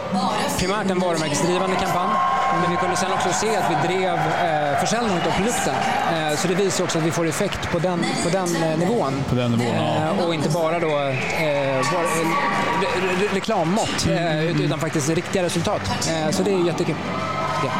primärt 0.58 0.90
en 0.90 0.98
varumärkesdrivande 0.98 1.76
kampanj, 1.76 2.10
men 2.60 2.70
vi 2.70 2.76
kunde 2.76 2.96
sen 2.96 3.12
också 3.12 3.32
se 3.32 3.56
att 3.56 3.70
vi 3.70 3.88
drev 3.88 4.18
eh, 4.18 4.80
försäljningen 4.80 5.22
av 5.26 5.30
produkten. 5.36 5.74
Eh, 6.12 6.36
så 6.36 6.48
det 6.48 6.54
visar 6.54 6.84
också 6.84 6.98
att 6.98 7.04
vi 7.04 7.10
får 7.10 7.26
effekt 7.26 7.70
på 7.72 7.78
den, 7.78 8.04
på 8.24 8.28
den 8.28 8.56
eh, 8.56 8.78
nivån. 8.78 9.12
På 9.28 9.34
den 9.34 9.50
nivån, 9.50 9.74
ja. 9.74 10.14
Eh, 10.18 10.26
och 10.26 10.34
inte 10.34 10.48
bara 10.48 10.78
då 10.78 10.88
eh, 10.88 11.76
var, 11.92 12.02
re, 12.82 12.86
re, 13.20 13.28
reklammått, 13.34 14.06
eh, 14.06 14.60
utan 14.60 14.78
faktiskt 14.78 15.08
riktiga 15.08 15.42
resultat. 15.42 16.08
Eh, 16.10 16.30
så 16.30 16.42
det 16.42 16.50
är 16.52 16.66
jättekul. 16.66 16.94
Ja. 17.64 17.70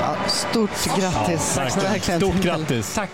Ja, 0.00 0.16
stort 0.28 0.98
grattis. 0.98 1.54
Ja, 1.56 1.82
verkligen. 1.82 2.20
Stort 2.20 2.42
grattis. 2.42 2.94
Tack. 2.94 3.10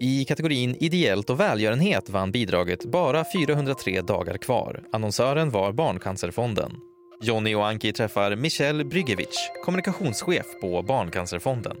I 0.00 0.24
kategorin 0.24 0.76
Ideellt 0.80 1.30
och 1.30 1.40
välgörenhet 1.40 2.10
vann 2.10 2.32
bidraget 2.32 2.84
Bara 2.84 3.24
403 3.32 4.00
dagar 4.02 4.36
kvar. 4.38 4.82
Annonsören 4.92 5.50
var 5.50 5.72
Barncancerfonden. 5.72 6.72
Jonny 7.22 7.54
och 7.54 7.66
Anki 7.66 7.92
träffar 7.92 8.36
Michel 8.36 8.84
Brygevich, 8.84 9.36
kommunikationschef 9.64 10.46
på 10.60 10.82
Barncancerfonden. 10.82 11.76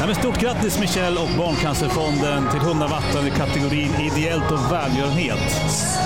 Ja, 0.00 0.06
men 0.06 0.14
stort 0.14 0.40
grattis 0.40 0.80
Michel 0.80 1.12
och 1.18 1.28
Barncancerfonden 1.38 2.48
till 2.50 2.60
100 2.60 2.86
wattaren 2.86 3.26
i 3.26 3.30
kategorin 3.30 3.90
ideellt 4.00 4.50
och 4.50 4.72
välgörenhet. 4.72 5.50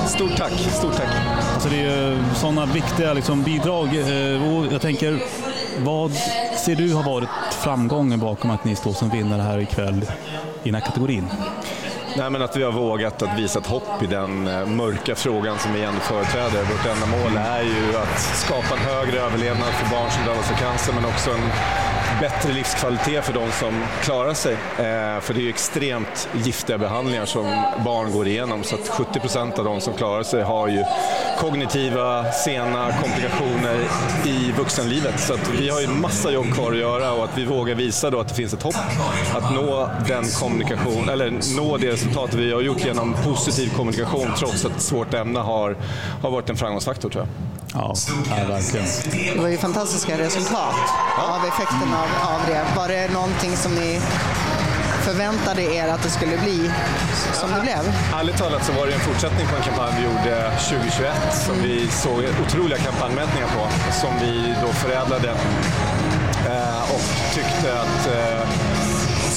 Stort 0.09 0.37
tack, 0.37 0.53
stort 0.53 0.97
tack. 0.97 1.09
Alltså 1.55 1.69
det 1.69 1.77
är 1.77 2.11
ju 2.11 2.25
sådana 2.35 2.67
viktiga 2.67 3.13
liksom, 3.13 3.43
bidrag. 3.43 3.87
eh, 3.87 4.55
Och 4.57 4.73
jag 4.73 4.81
tänker, 4.81 5.19
vad 5.79 6.13
ser 6.65 6.75
du 6.77 6.95
har 6.95 7.03
varit 7.03 7.29
framgången 7.65 8.21
bakom 8.21 8.51
att 8.51 8.65
ni 8.65 8.77
står 8.77 8.93
som 8.93 9.09
vinnare 9.11 9.43
här 9.43 9.59
ikväll 9.59 10.03
i 10.63 10.65
den 10.65 10.75
här 10.75 10.83
kategorin? 10.83 11.27
Nej, 12.17 12.31
men 12.31 12.43
att 12.43 12.57
vi 12.57 12.63
har 12.63 12.73
vågat 12.73 13.23
att 13.23 13.39
visa 13.39 13.59
ett 13.59 13.67
hopp 13.67 14.03
i 14.03 14.07
den 14.07 14.49
eh, 14.49 14.67
mörka 14.67 15.15
frågan 15.15 15.59
som 15.59 15.73
vi 15.73 15.83
ändå 15.83 16.01
företräder. 16.01 16.63
Vårt 16.63 16.87
enda 16.87 17.07
mål 17.07 17.37
är 17.37 17.63
ju 17.63 17.97
att 17.97 18.21
skapa 18.21 18.75
en 18.75 18.81
högre 18.81 19.21
överlevnad 19.21 19.69
för 19.69 19.91
barn 19.91 20.11
som 20.11 20.25
drabbas 20.25 20.51
av 20.51 20.57
cancer 20.57 20.93
men 20.93 21.05
också 21.05 21.31
en 21.31 21.45
bättre 22.21 22.53
livskvalitet 22.53 23.25
för 23.25 23.33
de 23.33 23.53
som 23.53 23.85
klarar 24.03 24.35
sig. 24.35 24.53
Eh, 24.53 25.21
för 25.21 25.35
det 25.35 25.41
är 25.41 25.43
ju 25.43 25.49
extremt 25.49 26.29
giftiga 26.45 26.79
behandlingar 26.79 27.27
som 27.27 27.45
barn 27.85 28.13
går 28.13 28.27
igenom 28.27 28.63
så 28.63 28.75
att 28.75 28.89
70 28.89 29.21
procent 29.21 29.59
av 29.59 29.65
de 29.65 29.81
som 29.81 29.95
klarar 29.95 30.23
sig 30.23 30.43
har 30.43 30.69
ju 30.69 30.85
kognitiva, 31.39 32.33
sena 32.33 32.93
komplikationer 32.93 33.79
i 34.27 34.53
vuxenlivet. 34.59 35.21
Så 35.21 35.35
att 35.35 35.51
vi 35.61 35.69
har 35.69 35.81
ju 35.81 35.87
massa 35.87 36.31
jobb 36.31 36.55
kvar 36.55 36.73
att 36.73 36.79
göra 36.79 37.13
och 37.13 37.25
att 37.25 37.39
vi 37.39 37.45
vågar 37.45 37.75
visa 37.75 38.11
då 38.11 38.21
att 38.21 38.29
det 38.29 38.35
finns 38.35 38.55
ett 38.55 38.63
hopp 38.63 38.75
att 39.35 39.55
nå 39.55 39.91
den 40.09 40.25
kommunikation, 40.41 41.09
eller 41.09 41.57
nå 41.57 41.77
det 41.77 41.91
resultat 41.91 42.35
vi 42.35 42.53
har 42.53 42.61
gjort 42.61 42.85
genom 42.85 43.15
positiv 43.25 43.71
kommunikation 43.77 44.29
trots 44.39 44.65
att 44.65 44.77
ett 44.77 44.83
svårt 44.83 45.15
ämne 45.15 45.39
har, 45.39 45.77
har 46.23 46.31
varit 46.31 46.51
en 46.51 46.57
framgångsfaktor 46.57 47.11
tror 47.11 47.25
jag. 47.25 47.52
Ja, 47.75 47.95
ja 48.31 48.45
verkligen. 48.49 48.87
Det 49.35 49.41
var 49.41 49.49
ju 49.49 49.59
fantastiska 49.59 50.19
resultat 50.19 50.75
av 51.19 51.45
effekten 51.49 51.95
av, 51.95 52.35
av 52.35 52.41
det. 52.47 52.65
Var 52.77 52.89
det 52.89 53.13
någonting 53.13 53.57
som 53.57 53.75
ni 53.75 54.01
förväntade 55.03 55.63
er 55.63 55.89
att 55.89 56.03
det 56.03 56.11
skulle 56.11 56.39
bli 56.39 56.71
som 57.33 57.51
det 57.51 57.61
blev? 57.61 57.95
Ärligt 58.15 58.37
talat 58.37 58.65
så 58.67 58.73
var 58.73 58.87
det 58.87 58.93
en 58.93 59.01
fortsättning 59.01 59.47
på 59.47 59.57
en 59.57 59.63
kampanj 59.63 59.93
vi 59.99 60.03
gjorde 60.05 60.51
2021 60.69 61.15
som 61.47 61.63
vi 61.63 61.89
såg 61.89 62.25
otroliga 62.43 62.79
kampanjmätningar 62.79 63.47
på 63.47 63.93
som 63.93 64.11
vi 64.21 64.55
då 64.63 64.73
förädlade 64.73 65.31
eh, 66.49 66.83
och 66.95 67.35
tyckte 67.35 67.81
att 67.81 68.07
eh, 68.07 68.49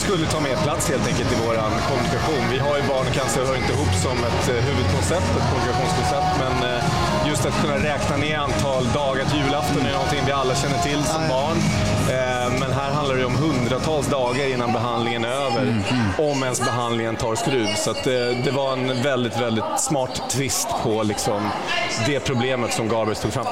skulle 0.06 0.26
ta 0.28 0.40
mer 0.40 0.58
plats 0.66 0.90
helt 0.90 1.08
enkelt 1.08 1.32
i 1.36 1.38
vår 1.46 1.56
kommunikation. 1.90 2.44
Vi 2.52 2.60
har 2.66 2.76
ju 2.80 2.84
barn 2.94 3.06
och 3.08 3.16
cancer 3.20 3.42
hör 3.50 3.56
inte 3.62 3.74
ihop 3.74 3.94
som 4.06 4.18
ett 4.30 4.44
eh, 4.54 4.60
huvudkoncept, 4.68 5.30
ett 5.38 5.48
kommunikationskoncept, 5.52 6.30
men 6.44 6.54
eh, 6.70 6.82
just 7.28 7.46
att 7.46 7.62
kunna 7.62 7.78
räkna 7.78 8.18
ner 8.18 8.38
antal 8.38 8.86
dagar 8.94 9.26
till 9.26 9.40
julafton 9.40 9.86
är 9.86 9.94
någonting 9.94 10.20
vi 10.26 10.32
alla 10.32 10.56
känner 10.56 10.78
till 10.78 11.04
som 11.04 11.28
barn. 11.30 11.58
Eh, 12.10 12.60
men 12.60 12.72
här 12.74 12.92
handlar 12.92 13.16
det 13.16 13.26
om 13.26 13.36
hundratals 13.36 14.08
dagar 14.08 14.54
innan 14.54 14.74
behandlingen 14.74 15.26
är 15.26 15.30
över, 15.30 15.62
Mm, 15.62 15.82
om 16.32 16.44
ens 16.44 16.60
behandlingen 16.60 17.16
tar 17.16 17.36
skruv. 17.36 17.68
Så 17.76 17.94
det, 18.04 18.34
det 18.44 18.52
var 18.52 18.74
en 18.74 19.02
väldigt, 19.04 19.42
väldigt 19.42 19.80
smart 19.80 20.22
twist 20.30 20.68
på 20.84 21.04
liksom 21.04 21.50
det 22.06 22.20
problemet 22.20 22.74
som 22.74 22.90
Garbers 22.90 23.20
tog 23.20 23.34
fram. 23.34 23.46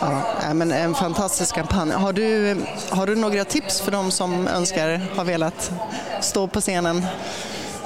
Ja, 0.00 0.54
men 0.54 0.72
en 0.72 0.94
fantastisk 0.94 1.54
kampanj. 1.54 1.90
Har 1.90 2.12
du, 2.12 2.56
har 2.90 3.06
du 3.06 3.16
några 3.16 3.44
tips 3.44 3.80
för 3.80 3.90
de 3.92 4.10
som 4.10 4.48
önskar, 4.48 5.00
har 5.16 5.24
velat 5.24 5.72
stå 6.20 6.46
på 6.46 6.60
scenen? 6.60 7.06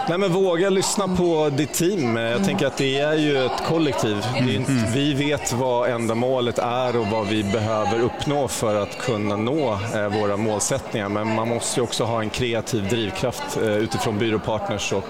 Nej, 0.08 0.18
men 0.18 0.32
våga 0.32 0.70
lyssna 0.70 1.08
på 1.08 1.50
ditt 1.56 1.73
team. 1.75 2.16
Jag 2.16 2.44
tänker 2.44 2.66
att 2.66 2.76
det 2.76 2.99
är 2.99 3.14
ju 3.14 3.44
ett 3.46 3.64
kollektiv. 3.68 4.16
Inte, 4.49 4.73
vi 4.94 5.14
vet 5.14 5.52
vad 5.52 5.90
ändamålet 5.90 6.58
är 6.58 6.96
och 6.96 7.06
vad 7.06 7.26
vi 7.26 7.44
behöver 7.44 8.00
uppnå 8.00 8.49
för 8.49 8.82
att 8.82 8.99
kunna 8.99 9.37
nå 9.37 9.78
eh, 9.94 10.20
våra 10.20 10.37
målsättningar. 10.37 11.08
Men 11.08 11.34
man 11.34 11.49
måste 11.49 11.80
ju 11.80 11.84
också 11.84 12.04
ha 12.04 12.20
en 12.23 12.30
kreativ 12.30 12.88
drivkraft 12.88 13.56
eh, 13.56 13.68
utifrån 13.76 14.18
byråpartners 14.18 14.92
och 14.92 15.04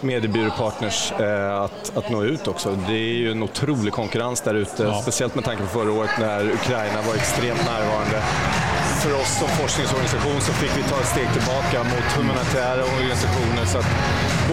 mediebyråpartners 0.00 1.12
eh, 1.12 1.60
att, 1.62 1.96
att 1.96 2.10
nå 2.10 2.24
ut 2.24 2.48
också. 2.48 2.78
Det 2.88 2.94
är 2.94 3.14
ju 3.14 3.30
en 3.30 3.42
otrolig 3.42 3.92
konkurrens 3.92 4.40
där 4.40 4.54
ute, 4.54 4.82
Ja. 4.82 5.02
speciellt 5.02 5.34
med 5.34 5.44
tanke 5.44 5.62
på 5.62 5.68
förra 5.68 5.92
året 5.92 6.10
när 6.20 6.50
Ukraina 6.50 7.02
var 7.06 7.14
extremt 7.14 7.64
närvarande 7.66 8.22
för 9.02 9.14
oss 9.20 9.38
som 9.38 9.48
forskningsorganisation 9.48 10.40
så 10.40 10.52
fick 10.52 10.76
vi 10.78 10.82
ta 10.82 11.00
ett 11.00 11.06
steg 11.06 11.28
tillbaka 11.32 11.82
mot 11.84 12.12
humanitära 12.16 12.84
organisationer. 12.96 13.64
Så 13.66 13.78
att 13.78 13.86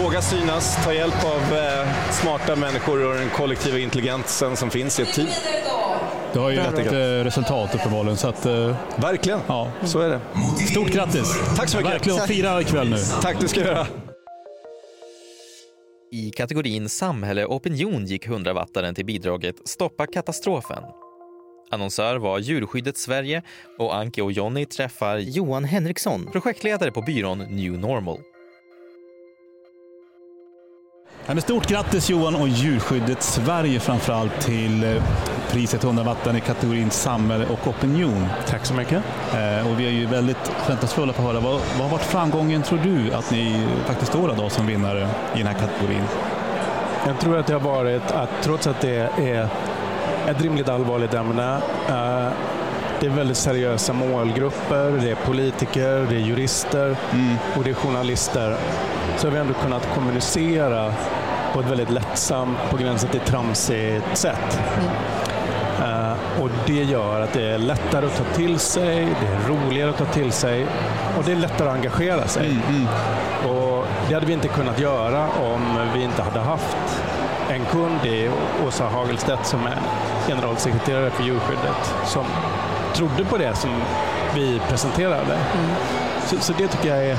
våga 0.03 0.21
synas, 0.21 0.83
ta 0.83 0.93
hjälp 0.93 1.25
av 1.25 1.57
eh, 1.57 2.11
smarta 2.11 2.55
människor 2.55 3.05
och 3.09 3.15
den 3.15 3.29
kollektiva 3.29 3.77
intelligensen 3.79 4.55
som 4.57 4.69
finns 4.69 4.99
i 4.99 5.03
ett 5.03 5.13
team. 5.13 5.27
Du 6.33 6.39
har 6.39 6.49
ju 6.49 6.55
Helt 6.59 6.73
ett 6.73 6.79
enkelt. 6.79 6.95
eh, 6.95 6.99
resultat 7.23 7.75
uppenbarligen. 7.75 8.17
Så 8.17 8.27
att, 8.27 8.45
eh, 8.45 8.75
Verkligen, 8.95 9.39
ja. 9.47 9.67
så 9.83 9.99
är 9.99 10.09
det. 10.09 10.19
Stort 10.71 10.87
grattis! 10.87 11.33
Tack 11.57 11.69
så 11.69 11.77
mycket. 11.77 11.93
Verkligen, 11.93 12.19
fira 12.27 12.61
ikväll 12.61 12.89
nu. 12.89 12.97
Tack, 13.21 13.35
det 13.39 13.47
ska 13.47 13.59
jag 13.59 13.67
göra. 13.69 13.87
I 16.11 16.31
kategorin 16.31 16.89
Samhälle 16.89 17.45
och 17.45 17.55
opinion 17.55 18.05
gick 18.05 18.27
100-wattaren 18.27 18.93
till 18.95 19.05
bidraget 19.05 19.55
Stoppa 19.65 20.05
katastrofen. 20.07 20.83
Annonsör 21.73 22.15
var 22.15 22.39
Djurskyddet 22.39 22.97
Sverige 22.97 23.41
och 23.77 23.95
Anke 23.95 24.21
och 24.21 24.31
Jonny 24.31 24.65
träffar 24.65 25.17
Johan 25.17 25.63
Henriksson, 25.63 26.29
projektledare 26.31 26.91
på 26.91 27.01
byrån 27.01 27.39
New 27.39 27.79
Normal. 27.79 28.19
Ja, 31.25 31.41
stort 31.41 31.67
grattis 31.67 32.09
Johan 32.09 32.35
och 32.35 32.47
Djurskyddet 32.47 33.21
Sverige 33.23 33.79
framförallt 33.79 34.41
till 34.41 34.83
eh, 34.83 35.03
priset 35.51 35.83
100 35.83 36.03
vatten 36.03 36.35
i 36.35 36.41
kategorin 36.41 36.89
samhälle 36.89 37.45
och 37.45 37.67
opinion. 37.67 38.27
Tack 38.47 38.65
så 38.65 38.73
mycket. 38.73 39.03
Eh, 39.33 39.71
och 39.71 39.79
vi 39.79 39.85
är 39.85 39.91
ju 39.91 40.05
väldigt 40.05 40.47
förväntansfulla 40.47 41.13
på 41.13 41.21
att 41.21 41.27
höra 41.27 41.39
vad, 41.39 41.53
vad 41.53 41.81
har 41.81 41.89
varit 41.89 42.05
framgången 42.05 42.63
tror 42.63 42.79
du 42.79 43.13
att 43.13 43.31
ni 43.31 43.67
faktiskt 43.85 44.11
står 44.11 44.33
idag 44.33 44.51
som 44.51 44.67
vinnare 44.67 45.09
i 45.35 45.37
den 45.37 45.47
här 45.47 45.59
kategorin? 45.59 46.03
Jag 47.07 47.19
tror 47.19 47.37
att 47.37 47.47
det 47.47 47.53
har 47.53 47.59
varit 47.59 48.11
att 48.11 48.29
trots 48.41 48.67
att 48.67 48.81
det 48.81 49.09
är 49.17 49.49
ett 50.29 50.41
rimligt 50.41 50.69
allvarligt 50.69 51.13
ämne, 51.13 51.61
eh, 51.89 52.31
det 52.99 53.05
är 53.05 53.09
väldigt 53.09 53.37
seriösa 53.37 53.93
målgrupper, 53.93 54.91
det 55.01 55.11
är 55.11 55.15
politiker, 55.15 56.07
det 56.09 56.15
är 56.15 56.19
jurister 56.19 56.95
och 57.57 57.63
det 57.63 57.69
är 57.69 57.73
journalister, 57.73 58.57
så 59.17 59.27
har 59.27 59.31
vi 59.31 59.39
ändå 59.39 59.53
kunnat 59.53 59.87
kommunicera 59.95 60.93
på 61.53 61.59
ett 61.59 61.69
väldigt 61.69 61.89
lättsamt, 61.89 62.57
på 62.71 62.77
gränsen 62.77 63.09
till 63.09 63.19
tramsigt 63.19 64.17
sätt. 64.17 64.59
Eh, 65.79 66.41
och 66.41 66.49
det 66.65 66.83
gör 66.83 67.21
att 67.21 67.33
det 67.33 67.49
är 67.49 67.57
lättare 67.57 68.05
att 68.05 68.17
ta 68.17 68.23
till 68.23 68.59
sig, 68.59 69.07
det 69.21 69.27
är 69.27 69.49
roligare 69.49 69.89
att 69.89 69.97
ta 69.97 70.05
till 70.05 70.31
sig 70.31 70.65
och 71.17 71.23
det 71.25 71.31
är 71.31 71.35
lättare 71.35 71.69
att 71.69 71.75
engagera 71.75 72.27
sig. 72.27 72.59
Och 73.47 73.85
det 74.07 74.13
hade 74.13 74.25
vi 74.25 74.33
inte 74.33 74.47
kunnat 74.47 74.79
göra 74.79 75.27
om 75.29 75.89
vi 75.95 76.03
inte 76.03 76.21
hade 76.21 76.39
haft 76.39 77.03
en 77.49 77.65
kund 77.65 78.05
i 78.05 78.29
Åsa 78.67 78.83
Hagelstedt 78.83 79.45
som 79.45 79.59
är 79.65 79.77
generalsekreterare 80.27 81.09
för 81.11 81.23
djurskyddet 81.23 81.95
som 82.05 82.25
trodde 82.95 83.25
på 83.25 83.37
det 83.37 83.55
som 83.55 83.69
vi 84.35 84.61
presenterade. 84.69 85.37
Så, 86.25 86.39
så 86.39 86.53
det 86.57 86.67
tycker 86.67 86.89
jag 86.89 87.05
är 87.05 87.17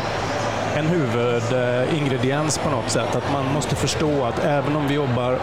en 0.77 0.87
huvudingrediens 0.87 2.59
på 2.59 2.71
något 2.71 2.91
sätt. 2.91 3.17
Att 3.17 3.33
man 3.33 3.45
måste 3.55 3.77
förstå 3.77 4.25
att 4.25 4.45
även 4.45 4.77
om 4.77 4.89
vi 4.89 4.95
jobbar 4.95 5.39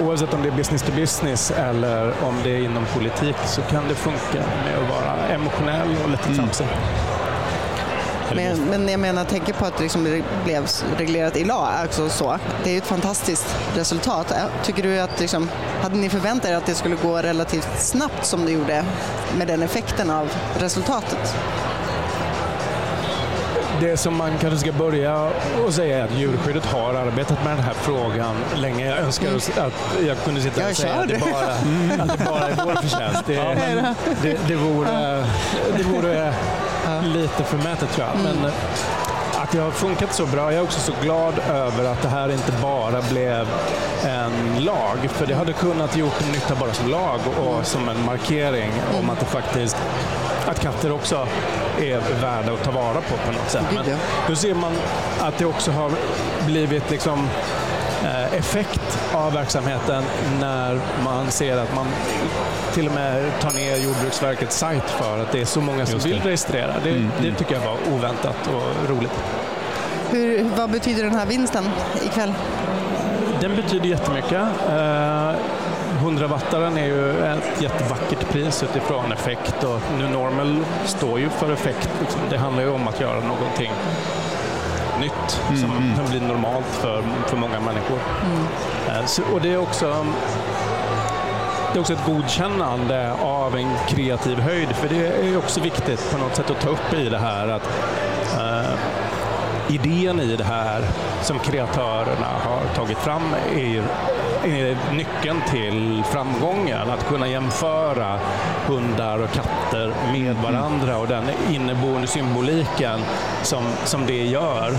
Oavsett 0.00 0.34
om 0.34 0.42
det 0.42 0.48
är 0.48 0.52
business 0.52 0.82
to 0.82 0.92
business 0.92 1.50
eller 1.50 2.12
om 2.24 2.34
det 2.42 2.50
är 2.50 2.60
inom 2.60 2.86
politik 2.94 3.36
så 3.44 3.62
kan 3.62 3.88
det 3.88 3.94
funka 3.94 4.46
med 4.64 4.78
att 4.78 4.90
vara 4.90 5.28
emotionell 5.28 5.96
och 6.04 6.10
lite 6.10 6.34
tramsig. 6.34 6.66
Men, 8.36 8.58
men 8.70 8.88
jag 8.88 9.00
menar, 9.00 9.24
tänker 9.24 9.52
på 9.52 9.64
att 9.64 9.76
det 9.76 9.82
liksom 9.82 10.22
blev 10.44 10.66
reglerat 10.98 11.36
i 11.36 11.44
lag. 11.44 11.68
Alltså 11.80 12.08
så. 12.08 12.38
Det 12.64 12.70
är 12.70 12.72
ju 12.72 12.78
ett 12.78 12.86
fantastiskt 12.86 13.56
resultat. 13.76 14.34
Tycker 14.64 14.82
du 14.82 15.00
att, 15.00 15.20
liksom, 15.20 15.48
hade 15.82 15.96
ni 15.96 16.08
förväntat 16.08 16.50
er 16.50 16.54
att 16.54 16.66
det 16.66 16.74
skulle 16.74 16.96
gå 16.96 17.16
relativt 17.16 17.68
snabbt 17.78 18.26
som 18.26 18.44
det 18.44 18.52
gjorde 18.52 18.84
med 19.38 19.46
den 19.46 19.62
effekten 19.62 20.10
av 20.10 20.30
resultatet? 20.58 21.34
Det 23.80 23.96
som 23.96 24.16
man 24.16 24.38
kanske 24.38 24.58
ska 24.58 24.72
börja 24.72 25.30
och 25.66 25.74
säga 25.74 25.98
är 25.98 26.02
att 26.04 26.18
djurskyddet 26.18 26.64
har 26.66 26.94
arbetat 26.94 27.44
med 27.44 27.56
den 27.56 27.64
här 27.64 27.74
frågan 27.74 28.36
länge. 28.56 28.86
Jag 28.86 28.98
önskar 28.98 29.36
att 29.36 29.72
jag 30.06 30.16
kunde 30.24 30.40
sitta 30.40 30.60
Jag 30.60 30.70
och 30.70 30.76
säga 30.76 30.94
att 30.94 31.08
det, 31.08 31.14
det. 31.14 31.20
bara, 31.20 32.02
att 32.02 32.18
det 32.18 32.24
bara 32.24 32.48
är 32.48 32.64
vår 32.64 32.82
förtjänst. 32.82 33.22
Det, 33.26 33.94
det, 34.22 34.38
det 34.48 34.54
vore, 34.54 35.24
det 35.76 35.82
vore 35.82 36.34
lite 37.02 37.44
förmätet 37.44 37.92
tror 37.92 38.06
jag. 38.06 38.16
Men 38.24 38.50
att 39.42 39.52
det 39.52 39.58
har 39.58 39.70
funkat 39.70 40.14
så 40.14 40.26
bra. 40.26 40.52
Jag 40.52 40.60
är 40.60 40.62
också 40.62 40.80
så 40.80 40.92
glad 41.02 41.34
över 41.38 41.84
att 41.84 42.02
det 42.02 42.08
här 42.08 42.32
inte 42.32 42.52
bara 42.62 43.02
blev 43.02 43.48
en 44.04 44.64
lag. 44.64 44.98
För 45.10 45.26
det 45.26 45.34
hade 45.34 45.52
kunnat 45.52 45.96
gjort 45.96 46.32
nytta 46.32 46.54
bara 46.54 46.72
som 46.72 46.90
lag 46.90 47.20
och 47.40 47.66
som 47.66 47.88
en 47.88 48.04
markering 48.04 48.72
om 48.98 49.10
att 49.10 49.20
det 49.20 49.26
faktiskt 49.26 49.76
att 50.46 50.60
katter 50.60 50.92
också 50.92 51.26
är 51.80 52.20
värda 52.20 52.52
att 52.52 52.64
ta 52.64 52.70
vara 52.70 52.94
på 52.94 53.16
på 53.26 53.32
något 53.32 53.50
sätt. 53.50 53.64
Men 53.74 53.84
då 54.28 54.34
ser 54.36 54.54
man 54.54 54.72
att 55.20 55.38
det 55.38 55.44
också 55.44 55.70
har 55.70 55.90
blivit 56.46 56.90
liksom 56.90 57.18
eh, 57.18 57.61
effekt 58.32 58.98
av 59.14 59.32
verksamheten 59.32 60.04
när 60.40 60.80
man 61.04 61.30
ser 61.30 61.56
att 61.56 61.74
man 61.74 61.86
till 62.74 62.86
och 62.86 62.94
med 62.94 63.40
tar 63.40 63.50
ner 63.52 63.76
Jordbruksverkets 63.76 64.58
sajt 64.58 64.90
för 64.90 65.18
att 65.18 65.32
det 65.32 65.40
är 65.40 65.44
så 65.44 65.60
många 65.60 65.86
som 65.86 65.98
vill 65.98 66.20
registrera. 66.20 66.72
Det, 66.84 66.90
Mm, 66.90 67.10
det 67.20 67.24
mm. 67.26 67.34
tycker 67.38 67.54
jag 67.54 67.60
var 67.60 67.76
oväntat 67.96 68.36
och 68.46 68.90
roligt. 68.90 69.12
Hur, 70.10 70.44
vad 70.56 70.70
betyder 70.70 71.02
den 71.04 71.14
här 71.14 71.26
vinsten 71.26 71.64
ikväll? 72.04 72.34
Den 73.40 73.56
betyder 73.56 73.86
jättemycket. 73.86 74.42
Eh, 74.68 75.32
100-wattaren 76.04 76.78
är 76.78 76.86
ju 76.86 77.24
ett 77.24 77.62
jättevackert 77.62 78.28
pris 78.28 78.62
utifrån 78.62 79.12
effekt 79.12 79.64
och 79.64 79.80
nu 79.98 80.08
Normal 80.08 80.64
står 80.84 81.20
ju 81.20 81.28
för 81.28 81.52
effekt. 81.52 81.90
Det 82.30 82.36
handlar 82.38 82.62
ju 82.62 82.68
om 82.68 82.88
att 82.88 83.00
göra 83.00 83.20
någonting 83.20 83.72
nytt 85.02 85.30
som, 85.60 85.70
mm. 85.70 85.96
som 85.96 86.06
blir 86.10 86.20
normalt 86.20 86.66
för, 86.66 87.02
för 87.26 87.36
många 87.36 87.60
människor. 87.60 87.98
Eh, 88.88 89.04
Så, 89.06 89.22
och 89.34 89.40
det 89.40 89.52
är 89.52 89.56
också 89.58 90.06
det 91.72 91.78
är 91.78 91.80
också 91.80 91.92
ett 91.92 92.06
godkännande 92.06 93.12
av 93.12 93.56
en 93.56 93.70
kreativ 93.88 94.38
höjd, 94.40 94.68
för 94.76 94.88
det 94.88 95.06
är 95.06 95.38
också 95.38 95.60
viktigt 95.60 96.10
på 96.12 96.18
något 96.18 96.36
sätt 96.36 96.50
att 96.50 96.60
ta 96.60 96.68
upp 96.68 96.94
i 96.94 97.08
det 97.08 97.18
här 97.18 97.48
att 97.48 97.68
eh, 98.38 98.74
idén 99.74 100.20
i 100.20 100.36
det 100.36 100.44
här 100.44 100.82
som 101.22 101.38
kreatörerna 101.38 102.28
har 102.44 102.74
tagit 102.74 102.98
fram 102.98 103.22
är, 103.54 103.66
ju- 103.66 103.82
är 104.44 104.76
nyckeln 104.92 105.42
till 105.50 106.02
framgången. 106.12 106.90
Att 106.90 107.08
kunna 107.08 107.28
jämföra 107.28 108.18
hundar 108.66 109.18
och 109.18 109.30
katter 109.30 109.92
med 110.12 110.36
varandra 110.36 110.98
och 110.98 111.08
den 111.08 111.24
inneboende 111.50 112.06
symboliken 112.06 113.00
som, 113.42 113.64
som 113.84 114.06
det 114.06 114.24
gör. 114.24 114.74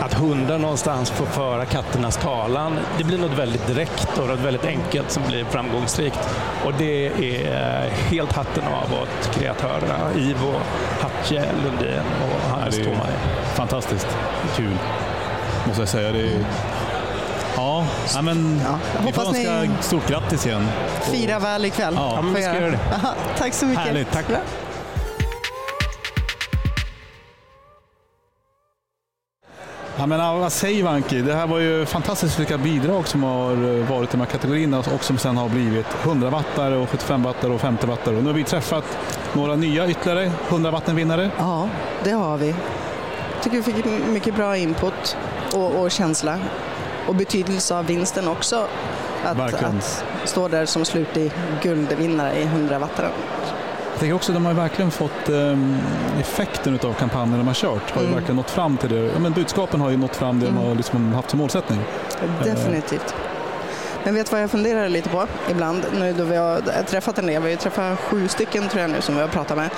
Att 0.00 0.14
hundar 0.14 0.58
någonstans 0.58 1.10
får 1.10 1.26
föra 1.26 1.64
katternas 1.64 2.16
talan. 2.16 2.78
Det 2.98 3.04
blir 3.04 3.18
något 3.18 3.38
väldigt 3.38 3.66
direkt 3.66 4.18
och 4.18 4.28
något 4.28 4.40
väldigt 4.40 4.64
enkelt 4.64 5.10
som 5.10 5.22
blir 5.28 5.44
framgångsrikt. 5.44 6.28
Och 6.64 6.72
det 6.78 7.06
är 7.06 7.90
helt 7.90 8.32
hatten 8.32 8.64
av 8.64 9.02
åt 9.02 9.34
kreatörerna. 9.34 10.14
Ivo, 10.16 10.54
Hatje, 11.00 11.44
Lundin 11.64 12.02
och 12.24 12.50
Hannes 12.50 12.78
ju 12.78 12.84
Tomaj. 12.84 13.12
Fantastiskt 13.54 14.08
kul, 14.56 14.78
måste 15.66 15.82
jag 15.82 15.88
säga. 15.88 16.12
Det 16.12 16.20
är... 16.20 16.44
Ja, 17.56 17.86
ja, 18.14 18.22
men 18.22 18.60
vi 18.98 19.04
hoppas 19.04 19.24
får 19.24 19.36
önska 19.36 19.60
ni- 19.60 19.70
stort 19.80 20.08
grattis 20.08 20.46
igen. 20.46 20.68
Fira 21.02 21.38
väl 21.38 21.64
ikväll. 21.64 21.94
Ja, 21.96 22.16
får 22.16 22.22
men 22.22 22.34
vi 22.34 22.42
ska 22.42 22.52
jag 22.52 22.60
göra 22.62 22.70
det. 22.70 22.78
Aha, 22.94 23.14
tack 23.38 23.54
så 23.54 23.66
mycket. 23.66 23.84
Härligt, 23.84 24.12
tack. 24.12 24.28
Bra. 24.28 24.38
Ja, 29.98 30.06
men 30.06 30.20
ja, 30.20 30.36
vad 30.36 30.52
säger 30.52 30.84
Vanki? 30.84 31.20
Det 31.22 31.34
här 31.34 31.46
var 31.46 31.58
ju 31.58 31.86
fantastiskt 31.86 32.38
vilka 32.40 32.58
bidrag 32.58 33.08
som 33.08 33.22
har 33.22 33.52
eh, 33.52 33.86
varit 33.90 34.08
i 34.08 34.12
de 34.12 34.18
här 34.20 34.26
kategorierna 34.26 34.78
och 34.78 35.04
som 35.04 35.18
sen 35.18 35.36
har 35.36 35.48
blivit 35.48 35.86
100 36.04 36.30
wattare 36.30 36.76
och 36.76 36.88
75 36.90 37.22
wattare 37.22 37.52
och 37.52 37.60
50 37.60 37.86
wattare. 37.86 38.16
Och 38.16 38.22
nu 38.22 38.28
har 38.28 38.34
vi 38.34 38.44
träffat 38.44 38.84
några 39.32 39.56
nya 39.56 39.88
ytterligare 39.88 40.32
100 40.48 40.70
vattenvinnare. 40.70 41.30
Ja, 41.38 41.68
det 42.04 42.10
har 42.10 42.36
vi. 42.36 42.54
tycker 43.42 43.56
vi 43.56 43.62
fick 43.62 43.84
mycket 44.08 44.34
bra 44.36 44.56
input 44.56 45.16
och, 45.54 45.80
och 45.82 45.90
känsla. 45.90 46.38
Och 47.06 47.14
betydelse 47.14 47.74
av 47.74 47.86
vinsten 47.86 48.28
också. 48.28 48.66
Att, 49.24 49.54
att 49.64 50.04
stå 50.24 50.48
där 50.48 50.66
som 50.66 50.84
slutlig 50.84 51.32
guldvinnare 51.62 52.38
i 52.38 52.42
100 52.42 52.78
wattaren. 52.78 53.10
Jag 53.92 53.98
tänker 54.00 54.14
också 54.16 54.32
att 54.32 54.36
de 54.36 54.46
har 54.46 54.54
verkligen 54.54 54.90
fått 54.90 55.28
eh, 55.28 55.58
effekten 56.20 56.78
av 56.84 56.92
kampanjen 56.92 57.38
de 57.38 57.46
har 57.46 57.54
kört. 57.54 57.90
Har 57.90 58.00
ju 58.00 58.06
Mm. 58.06 58.14
verkligen 58.14 58.36
nått 58.36 58.50
fram 58.50 58.76
till 58.76 58.88
det. 58.90 58.96
Ja, 58.96 59.18
men 59.18 59.32
budskapen 59.32 59.80
har 59.80 59.90
ju 59.90 59.96
nått 59.96 60.16
fram 60.16 60.40
det 60.40 60.46
de 60.46 60.50
Mm. 60.56 60.64
har 60.68 60.74
liksom 60.74 61.12
haft 61.12 61.30
som 61.30 61.38
målsättning. 61.38 61.80
Definitivt. 62.44 63.14
Men 64.04 64.14
vet 64.14 64.32
vad 64.32 64.42
jag 64.42 64.50
funderar 64.50 64.88
lite 64.88 65.08
på 65.08 65.26
ibland 65.50 65.84
nu 65.98 66.12
då 66.12 66.24
vi 66.24 66.36
har 66.36 66.60
träffat 66.86 67.18
en 67.18 67.26
del. 67.26 67.42
Vi 67.42 67.50
har 67.50 67.56
träffat 67.58 67.98
sju 68.00 68.28
stycken 68.28 68.68
tror 68.68 68.80
jag 68.82 68.90
nu 68.90 69.00
som 69.00 69.14
vi 69.14 69.20
har 69.20 69.28
pratat 69.28 69.56
med. 69.56 69.70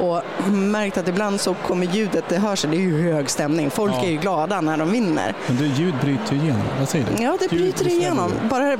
Och 0.00 0.22
märkt 0.52 0.98
att 0.98 1.08
ibland 1.08 1.40
så 1.40 1.54
kommer 1.54 1.86
ljudet, 1.86 2.24
det 2.28 2.36
hörs, 2.38 2.62
det 2.62 2.76
är 2.76 2.80
ju 2.80 3.12
hög 3.12 3.30
stämning. 3.30 3.70
Folk 3.70 3.92
Ja. 3.94 4.04
är 4.04 4.10
ju 4.10 4.16
glada 4.16 4.60
när 4.60 4.76
de 4.76 4.90
vinner. 4.90 5.34
Men 5.46 5.56
det 5.56 5.64
ljud 5.66 5.94
bryter 6.02 6.34
ju 6.34 6.40
igenom. 6.42 6.62
Vad 6.78 6.88
säger 6.88 7.06
du? 7.16 7.22
Ja, 7.22 7.36
det 7.40 7.52
Ljud 7.56 7.62
bryter 7.62 7.88
igenom. 7.88 8.32
Bara, 8.50 8.76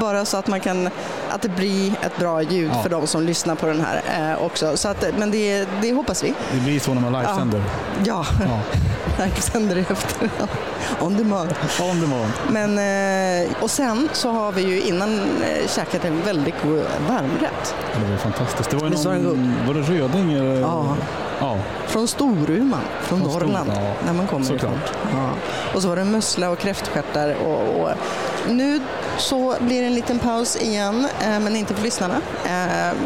bara, 0.00 0.24
så 0.24 0.36
att 0.36 0.46
man 0.46 0.60
kan, 0.60 0.86
att 1.30 1.42
det 1.42 1.48
blir 1.48 1.92
ett 2.02 2.18
bra 2.18 2.42
ljud 2.42 2.70
Ja. 2.74 2.82
för 2.82 2.90
de 2.90 3.06
som 3.06 3.22
lyssnar 3.22 3.54
på 3.54 3.66
den 3.66 3.80
här 3.84 4.32
eh, 4.32 4.42
också. 4.44 4.76
Så 4.76 4.88
att, 4.88 5.04
men 5.18 5.30
det, 5.30 5.68
det 5.82 5.92
hoppas 5.92 6.24
vi. 6.24 6.34
Det 6.52 6.60
blir 6.60 6.80
så 6.80 6.94
när 6.94 7.00
man 7.00 7.12
livesänder. 7.12 7.62
Ja, 8.04 8.26
Ja. 8.40 8.60
livesänder 9.24 9.76
efter. 9.90 10.30
On 11.00 11.16
demand. 11.16 11.54
On 11.82 12.00
demand. 12.00 12.32
Men, 12.50 12.78
eh, 13.46 13.52
och 13.60 13.70
sen 13.70 14.08
så 14.12 14.30
har 14.30 14.52
vi 14.52 14.62
ju 14.62 14.80
innan 14.82 15.14
eh, 15.20 15.68
käkat 15.68 16.04
en 16.04 16.22
väldigt 16.22 16.54
god 16.62 16.82
varmrätt. 17.08 17.74
Ja, 17.92 18.00
Det 18.04 18.10
var 18.10 18.16
fantastiskt. 18.18 18.70
Det 18.70 18.76
var 18.76 18.88
ju 18.88 19.22
någon, 19.22 19.54
var 19.66 19.74
det 19.74 19.80
röding? 19.80 20.25
Eller? 20.34 20.60
Ja. 20.60 20.96
ja. 21.40 21.58
Från 21.86 22.08
Storuman, 22.08 22.80
från, 23.00 23.20
Från 23.20 23.30
Stor- 23.30 23.40
Norrland, 23.40 23.70
ja, 23.74 23.92
när 24.06 24.12
man 24.12 24.26
kommer 24.26 24.54
ifrån. 24.54 24.78
Ja. 25.12 25.30
Och 25.74 25.82
så 25.82 25.88
var 25.88 25.96
det 25.96 26.04
mussla 26.04 26.50
och 26.50 26.58
kräftstjärtar. 26.58 27.34
Och, 27.46 27.80
och 27.80 27.90
nu 28.50 28.80
så 29.18 29.54
blir 29.60 29.80
det 29.80 29.86
en 29.86 29.94
liten 29.94 30.18
paus 30.18 30.62
igen, 30.62 31.08
eh, 31.22 31.40
men 31.40 31.56
inte 31.56 31.74
för 31.74 31.82
lyssnarna. 31.84 32.20
Eh, 32.46 32.96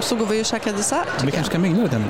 så 0.00 0.16
går 0.16 0.26
vi 0.26 0.42
och 0.42 0.46
käkar 0.46 0.72
dessert. 0.72 1.24
Vi 1.24 1.30
kanske 1.30 1.50
ska 1.50 1.58
mingla 1.58 1.82
lite 1.82 1.96
innan. 1.96 2.08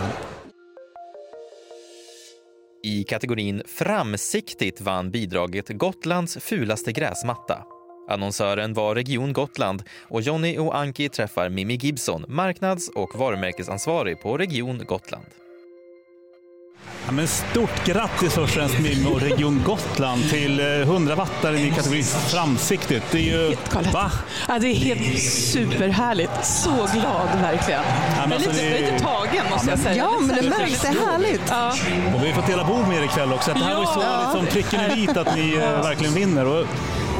I 2.84 3.04
kategorin 3.04 3.62
Framsiktigt 3.66 4.80
vann 4.80 5.10
bidraget 5.10 5.68
Gotlands 5.68 6.38
fulaste 6.40 6.92
gräsmatta. 6.92 7.58
Annonsören 8.08 8.74
var 8.74 8.94
Region 8.94 9.32
Gotland 9.32 9.82
och 10.08 10.22
Jonny 10.22 10.58
och 10.58 10.76
Anki 10.76 11.08
träffar 11.08 11.48
Mimmi 11.48 11.74
Gibson, 11.74 12.24
marknads 12.28 12.88
och 12.88 13.18
varumärkesansvarig 13.18 14.20
på 14.20 14.36
Region 14.38 14.82
Gotland. 14.86 15.24
Ja, 17.06 17.12
men 17.12 17.28
stort 17.28 17.84
grattis 17.84 18.18
först 18.34 18.38
och 18.38 18.48
främst 18.48 18.78
Mimmi 18.78 19.06
och 19.14 19.20
Region 19.20 19.62
Gotland 19.66 20.30
till 20.30 20.60
eh, 20.60 20.66
100 20.66 21.14
wattare 21.14 21.60
i 21.60 21.70
kategorin 21.70 22.04
Framsiktigt. 22.04 23.02
Det 23.10 23.18
är 23.18 23.22
ju... 23.22 23.56
Va? 23.92 24.10
Ja, 24.48 24.58
det 24.58 24.66
är 24.68 24.74
helt 24.74 25.18
superhärligt. 25.22 26.44
Så 26.44 26.70
glad 26.70 27.28
verkligen. 27.42 27.82
men 27.82 28.30
jag 28.30 28.30
är 28.30 28.34
alltså, 28.34 28.50
lite, 28.50 28.62
det- 28.70 28.78
lite 28.92 28.98
tagen 29.04 29.44
måste 29.50 29.70
jag 29.70 29.78
säga. 29.78 29.96
Ja, 29.96 30.18
men 30.20 30.36
det 30.36 30.48
märks. 30.50 30.80
Det 30.82 30.88
är 30.88 31.06
härligt. 31.06 31.42
Ja. 31.48 31.68
Och 32.14 32.22
vi 32.24 32.28
har 32.30 32.34
fått 32.34 32.46
dela 32.46 32.64
bord 32.64 32.88
med 32.88 32.98
er 32.98 33.04
ikväll 33.04 33.32
också. 33.32 33.52
Det 33.52 33.58
här 33.58 33.74
var 33.74 33.80
ju 33.80 33.86
så 33.86 34.00
Ja. 34.02 34.20
liksom, 34.22 34.46
pricken 34.46 34.90
i 34.92 34.94
vit 35.06 35.16
att 35.16 35.36
ni 35.36 35.52
eh, 35.54 35.82
verkligen 35.82 36.14
vinner. 36.14 36.46
Och 36.46 36.66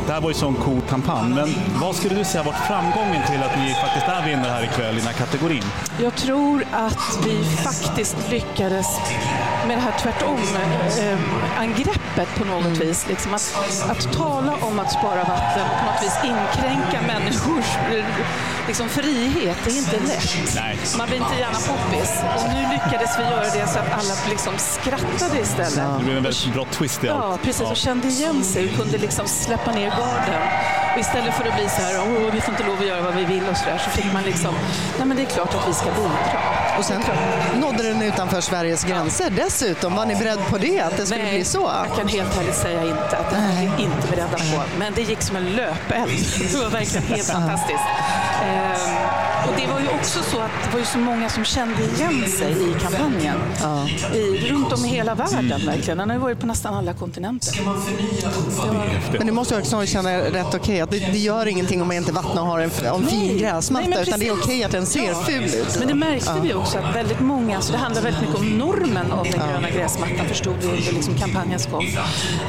det 0.06 0.12
här 0.12 0.20
var 0.20 0.28
ju 0.30 0.34
sån 0.34 0.54
cool 0.54 0.80
kampanj. 0.88 1.34
Men 1.34 1.54
vad 1.80 1.96
skulle 1.96 2.14
du 2.14 2.24
säga 2.24 2.42
varit 2.44 2.58
framgången 2.68 3.22
till 3.30 3.42
att 3.42 3.56
ni 3.58 3.74
faktiskt 3.74 4.06
är 4.08 4.22
vinnare 4.26 4.50
här 4.52 4.64
ikväll 4.64 4.94
i 4.94 4.98
den 4.98 5.06
här 5.06 5.12
kategorin? 5.14 5.62
Jag 6.02 6.14
tror 6.14 6.64
att 6.72 7.18
vi 7.26 7.44
faktiskt 7.44 8.16
lyckades 8.30 8.86
med 9.68 9.78
det 9.78 9.82
här 9.82 9.92
tvärtom-angreppet 9.98 12.28
på 12.38 12.44
något 12.44 12.62
Mm. 12.66 12.78
vis. 12.78 13.06
Liksom 13.08 13.34
att, 13.34 13.54
att 13.90 14.12
tala 14.12 14.52
om 14.60 14.78
att 14.78 14.92
spara 14.92 15.24
vatten 15.24 15.66
på 15.78 15.84
något 15.92 16.02
vis 16.02 16.16
inkränka 16.24 17.00
människors 17.06 17.76
eh, 17.96 18.04
liksom, 18.66 18.88
frihet, 18.88 19.66
är 19.66 19.76
inte 19.76 19.96
lätt. 19.96 20.54
Nej. 20.54 20.78
Man 20.98 21.06
blir 21.08 21.16
inte 21.18 21.34
gärna 21.38 21.58
poppis. 21.58 22.10
Och 22.36 22.48
nu 22.54 22.62
lyckades 22.72 23.18
vi 23.18 23.22
göra 23.22 23.44
det 23.44 23.66
så 23.72 23.78
att 23.78 23.92
alla 23.92 24.14
liksom 24.30 24.54
skrattade 24.58 25.40
istället. 25.42 25.98
Det 25.98 26.04
blev 26.04 26.16
en 26.16 26.22
väldigt 26.22 26.54
bra 26.54 26.64
twist 26.64 27.04
i 27.04 27.08
allt. 27.08 27.24
Ja, 27.24 27.38
precis. 27.44 27.62
Och 27.62 27.76
kände 27.76 28.08
igen 28.08 28.44
sig 28.44 28.68
och 28.68 28.76
kunde 28.76 28.98
liksom 28.98 29.26
släppa 29.28 29.72
ner 29.72 29.90
garden. 29.90 30.42
Och 30.94 31.00
istället 31.00 31.34
för 31.34 31.44
att 31.48 31.54
bli 31.54 31.68
så 31.68 31.82
här, 31.82 32.00
Åh, 32.00 32.32
vi 32.32 32.40
får 32.40 32.54
inte 32.54 32.66
lov 32.66 32.78
att 32.80 32.86
göra 32.86 33.02
vad 33.02 33.14
vi 33.14 33.24
vill 33.24 33.48
och 33.50 33.56
så 33.56 33.64
där, 33.64 33.78
så 33.78 33.90
fick 33.90 34.12
man 34.12 34.22
liksom, 34.22 34.54
nej 34.98 35.06
men 35.06 35.16
det 35.16 35.22
är 35.22 35.26
klart 35.26 35.54
att 35.54 35.68
vi 35.68 35.74
ska 35.74 35.84
bidra. 35.84 36.40
Och 36.78 36.84
sen 36.84 37.02
nådde 37.60 37.82
den 37.82 38.02
utanför 38.02 38.40
Sveriges 38.40 38.84
gränser 38.84 39.30
dessutom. 39.30 39.94
Var 39.94 40.06
ni 40.06 40.14
beredd 40.16 40.38
på 40.50 40.58
det, 40.58 40.80
att 40.80 40.96
det 40.96 41.06
skulle 41.06 41.22
Nej, 41.24 41.34
bli 41.34 41.44
så? 41.44 41.72
jag 41.88 41.96
kan 41.96 42.08
helt 42.08 42.38
ärligt 42.38 42.54
säga 42.56 42.82
inte 42.82 43.16
att 43.16 43.30
det 43.30 43.36
var 43.36 43.76
vi 43.76 43.82
inte 43.82 44.08
beredda 44.10 44.36
på. 44.36 44.62
Men 44.78 44.92
det 44.94 45.02
gick 45.02 45.22
som 45.22 45.36
en 45.36 45.52
löpeld. 45.52 46.10
Det 46.52 46.58
var 46.58 46.70
verkligen 46.70 47.06
helt 47.06 47.30
fantastiskt. 47.30 47.82
Ehm, 48.42 49.31
och 49.48 49.54
det 49.56 49.66
var 49.66 49.80
ju 49.80 49.88
också 49.88 50.22
så 50.22 50.38
att 50.40 50.50
det 50.64 50.70
var 50.72 50.78
ju 50.78 50.84
så 50.84 50.98
många 50.98 51.28
som 51.28 51.44
kände 51.44 51.82
igen 51.84 52.24
sig 52.28 52.52
i 52.52 52.74
kampanjen. 52.82 53.36
I, 54.14 54.48
runt 54.50 54.72
om 54.72 54.84
i 54.84 54.88
hela 54.88 55.14
världen 55.14 55.66
verkligen. 55.66 55.98
Den 55.98 56.10
har 56.10 56.16
ju 56.16 56.20
varit 56.22 56.40
på 56.40 56.46
nästan 56.46 56.74
alla 56.74 56.92
kontinenter. 56.94 57.62
Var, 57.64 59.18
Men 59.18 59.26
du 59.26 59.32
måste 59.32 59.54
ju 59.54 59.60
också 59.60 59.86
känna 59.86 60.18
rätt 60.18 60.54
okej 60.54 60.80
att 60.80 60.90
det, 60.90 60.98
det 60.98 61.18
gör 61.18 61.46
ingenting 61.46 61.82
om 61.82 61.88
man 61.88 61.96
inte 61.96 62.12
vattnar 62.12 62.42
och 62.42 62.48
har 62.48 62.58
en, 62.60 62.70
en 62.94 63.06
fin 63.06 63.38
gräsmatta 63.38 63.88
nej, 63.88 64.02
utan 64.08 64.20
det 64.20 64.28
är 64.28 64.32
okej 64.32 64.64
att 64.64 64.72
den 64.72 64.86
ser 64.86 65.08
Ja. 65.12 65.22
ful 65.26 65.44
ut. 65.44 65.76
Men 65.78 65.88
det 65.88 65.94
märkte 65.94 66.32
Ja. 66.36 66.42
vi 66.42 66.54
också 66.54 66.78
att 66.78 66.96
väldigt 66.96 67.20
många, 67.20 67.60
så 67.60 67.72
det 67.72 67.78
handlar 67.78 68.02
väldigt 68.02 68.20
mycket 68.22 68.36
om 68.38 68.48
normen 68.58 69.12
av 69.12 69.24
den 69.24 69.40
gröna 69.48 69.70
gräsmattan 69.70 70.26
förstod 70.28 70.54
vi 70.60 70.66
under 70.66 70.92
liksom 70.92 71.14
kampanjens 71.14 71.66
gång. 71.66 71.86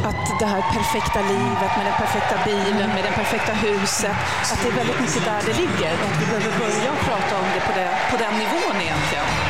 Att 0.10 0.40
det 0.40 0.46
här 0.46 0.62
perfekta 0.78 1.20
livet 1.22 1.72
med 1.78 1.86
den 1.90 1.98
perfekta 2.04 2.36
bilen, 2.46 2.88
med 2.96 3.04
det 3.08 3.12
perfekta 3.22 3.54
huset, 3.54 4.16
att 4.52 4.60
det 4.64 4.68
är 4.72 4.76
väldigt 4.82 5.00
mycket 5.06 5.24
där 5.26 5.42
det 5.48 5.54
ligger. 5.64 5.94
Och 6.04 6.12
vi 6.22 6.26
behöver 6.32 6.52
börja 6.60 6.83
prata 6.92 7.38
om 7.38 7.46
det 7.54 7.60
på, 7.60 7.72
det 7.80 7.90
på 8.12 8.18
den 8.18 8.34
nivån 8.34 8.82
egentligen. 8.82 9.43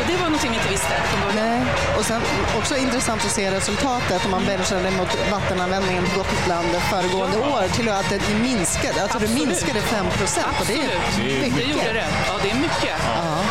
Och 0.00 0.06
det 0.10 0.16
var 0.22 0.24
någonting 0.24 0.50
vi 0.50 0.56
inte 0.56 0.68
visste. 0.68 0.94
Nej, 1.34 1.60
och 1.98 2.04
sen 2.04 2.20
också 2.58 2.76
intressant 2.76 3.24
att 3.24 3.30
se 3.30 3.50
resultatet 3.50 4.24
om 4.24 4.30
man 4.30 4.44
benchade 4.46 4.90
mot 4.90 5.12
vattenanvändningen 5.30 6.04
på 6.04 6.18
Gotland 6.18 6.68
föregående 6.90 7.38
år 7.38 7.64
till 7.76 7.88
att 7.88 8.08
det 8.10 8.20
minskade, 8.42 9.02
alltså 9.02 9.18
det 9.18 9.28
minskade 9.34 9.80
5 9.80 10.06
procent 10.18 10.54
och 10.60 10.66
det 10.66 10.74
är 10.74 10.88
mycket. 11.40 11.56
det 11.56 11.62
gjorde 11.72 11.92
det. 11.92 12.08
Ja, 12.28 12.34
det 12.42 12.50
är 12.50 12.54
mycket. 12.66 12.96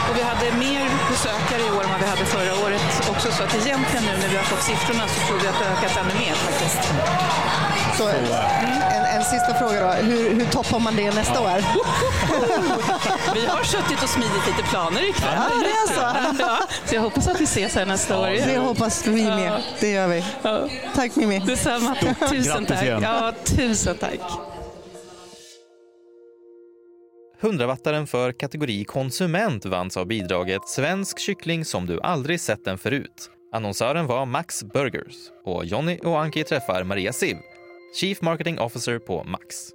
Och 0.09 0.17
vi 0.17 0.21
hade 0.31 0.45
mer 0.65 0.83
besökare 1.09 1.61
i 1.67 1.69
år 1.77 1.83
än 1.83 1.91
vad 1.91 2.01
vi 2.01 2.07
hade 2.13 2.25
förra 2.25 2.53
året 2.65 2.81
också. 3.11 3.31
Så 3.31 3.43
att 3.43 3.53
egentligen 3.55 4.03
nu 4.05 4.13
när 4.21 4.29
vi 4.33 4.37
har 4.37 4.43
fått 4.43 4.63
siffrorna 4.63 5.03
så 5.07 5.27
tror 5.27 5.37
vi 5.39 5.47
att 5.47 5.59
det 5.59 5.65
har 5.65 5.73
ökat 5.77 5.97
ännu 6.01 6.13
mer 6.25 6.35
faktiskt. 6.47 6.81
Så, 7.97 8.07
en, 8.07 9.05
en 9.15 9.23
sista 9.23 9.53
fråga 9.53 9.79
då, 9.79 9.91
hur, 9.91 10.33
hur 10.33 10.45
toppar 10.45 10.79
man 10.79 10.95
det 10.95 11.11
nästa 11.15 11.41
år? 11.41 11.59
Vi 13.33 13.45
har 13.45 13.63
suttit 13.63 14.03
och 14.03 14.09
smidit 14.09 14.47
lite 14.47 14.63
planer 14.69 15.09
ikväll. 15.09 15.33
Ja, 15.35 15.43
det 15.63 15.69
är 15.69 15.87
så. 15.95 16.38
Ja, 16.39 16.57
så 16.85 16.95
jag 16.95 17.01
hoppas 17.01 17.27
att 17.27 17.41
vi 17.41 17.43
ses 17.43 17.75
här 17.75 17.85
nästa 17.85 18.19
år. 18.19 18.27
Det 18.27 18.57
hoppas 18.57 19.07
vi 19.07 19.23
med. 19.23 19.61
Det 19.79 19.91
gör 19.91 20.07
vi. 20.07 20.23
Tack 20.95 21.15
Mimmi. 21.15 21.39
Detsamma. 21.39 21.95
Stort 21.95 22.29
Tusen 22.29 22.65
tack. 22.65 22.83
igen. 22.83 23.01
Ja, 23.03 23.33
tusen 23.45 23.97
tack. 23.97 24.19
100-wattaren 27.41 28.05
för 28.05 28.31
kategori 28.31 28.85
konsument 28.85 29.65
vanns 29.65 29.97
av 29.97 30.05
bidraget 30.07 30.67
Svensk 30.67 31.19
kyckling 31.19 31.65
som 31.65 31.85
du 31.85 31.99
aldrig 32.01 32.41
sett 32.41 32.65
den 32.65 32.77
förut. 32.77 33.29
Annonsören 33.53 34.07
var 34.07 34.25
Max 34.25 34.63
Burgers 34.63 35.15
och 35.45 35.65
Jonny 35.65 35.97
och 36.03 36.21
Anki 36.21 36.43
träffar 36.43 36.83
Maria 36.83 37.13
Siv, 37.13 37.37
Chief 37.99 38.21
Marketing 38.21 38.59
Officer 38.59 38.99
på 38.99 39.23
Max. 39.23 39.69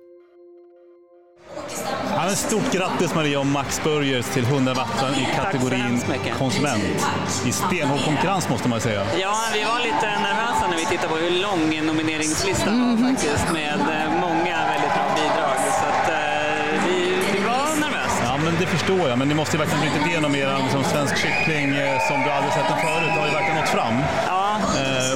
Ja, 2.25 2.31
stort 2.31 2.73
grattis 2.73 3.15
Maria 3.15 3.41
och 3.41 3.47
Max 3.47 3.81
Burgers 3.85 4.27
till 4.27 4.45
100 4.45 4.75
watten 4.75 5.15
i 5.15 5.29
kategorin 5.37 6.01
konsument. 6.39 7.07
I 7.47 7.53
stenhård 7.53 8.01
konkurrens 8.05 8.49
måste 8.49 8.69
man 8.69 8.81
säga. 8.81 9.03
Ja, 9.21 9.35
vi 9.55 9.65
var 9.65 9.79
lite 9.79 10.07
nervösa 10.07 10.67
när 10.71 10.77
vi 10.77 10.87
tittade 10.87 11.09
på 11.09 11.17
hur 11.17 11.31
lång 11.31 11.87
nomineringslistan 11.87 12.75
var 12.91 13.09
faktiskt 13.09 13.53
med 13.53 13.81
eh, 13.81 14.21
många 14.21 14.57
väldigt 14.73 14.95
bra 14.97 15.07
bidrag. 15.17 15.57
Så 15.81 15.85
att, 15.93 16.09
eh, 16.09 16.87
vi, 16.87 16.99
vi 17.33 17.41
var 17.45 17.81
nervösa. 17.81 18.23
Ja, 18.25 18.37
men 18.45 18.55
det 18.61 18.67
förstår 18.67 19.09
jag. 19.09 19.19
Men 19.19 19.29
ni 19.29 19.35
måste 19.35 19.57
ju 19.57 19.59
verkligen 19.59 19.83
brutit 19.85 20.07
igenom 20.07 20.35
er 20.35 20.59
liksom, 20.63 20.85
svensk 20.85 21.17
kyckling 21.17 21.69
eh, 21.77 22.09
som 22.09 22.17
du 22.25 22.31
aldrig 22.31 22.53
sett 22.55 22.69
den 22.69 22.81
förut. 22.87 23.11
Det 23.15 23.21
har 23.21 23.27
ju 23.27 23.35
verkligen 23.41 23.61
nått 23.61 23.75
fram. 23.79 23.95
Eh, 23.99 24.34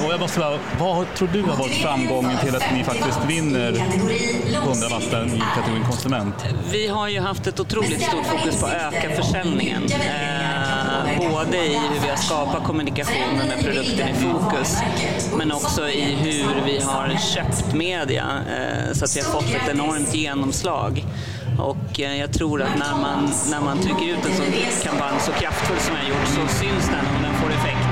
och 0.08 0.14
jag 0.14 0.20
måste 0.20 0.38
bara, 0.38 0.58
vad 0.78 1.14
tror 1.14 1.28
du 1.32 1.42
har 1.42 1.56
varit 1.56 1.74
framgången 1.74 2.38
till 2.38 2.56
att 2.56 2.72
ni 2.74 2.84
faktiskt 2.84 3.18
vinner 3.26 3.72
100 3.72 4.88
vatten 4.90 5.28
i 5.36 5.42
kategorin 5.54 5.84
konsument? 5.84 6.34
Vi 6.70 6.86
har 6.86 7.08
ju 7.08 7.20
haft 7.20 7.46
ett 7.46 7.60
otroligt 7.60 8.02
stort 8.02 8.26
fokus 8.26 8.60
på 8.60 8.66
att 8.66 8.72
öka 8.72 9.10
försäljningen. 9.22 9.82
Eh, 9.84 11.30
både 11.30 11.56
i 11.56 11.78
hur 11.78 12.00
vi 12.02 12.08
har 12.08 12.16
skapat 12.16 12.64
kommunikationen 12.64 13.48
med 13.48 13.64
produkten 13.64 14.08
i 14.08 14.14
fokus, 14.14 14.76
men 15.36 15.52
också 15.52 15.88
i 15.88 16.02
hur 16.02 16.64
vi 16.64 16.80
har 16.80 17.16
köpt 17.34 17.74
media 17.74 18.26
eh, 18.48 18.92
så 18.92 19.04
att 19.04 19.16
vi 19.16 19.20
har 19.20 19.30
fått 19.30 19.54
ett 19.54 19.68
enormt 19.70 20.14
genomslag. 20.14 21.04
Och 21.58 22.00
eh, 22.00 22.16
jag 22.16 22.32
tror 22.32 22.62
att 22.62 22.78
när 22.78 22.94
man, 23.00 23.30
när 23.50 23.60
man 23.60 23.78
trycker 23.78 24.04
ut 24.04 24.26
en 24.26 24.36
sån 24.36 24.46
kampanj 24.82 25.20
så 25.20 25.32
kraftfull 25.32 25.78
som 25.78 25.96
jag 25.96 26.08
gjort 26.08 26.26
så 26.26 26.54
syns 26.54 26.86
den 26.86 27.16
och 27.16 27.22
den 27.22 27.34
får 27.34 27.48
effekt. 27.50 27.87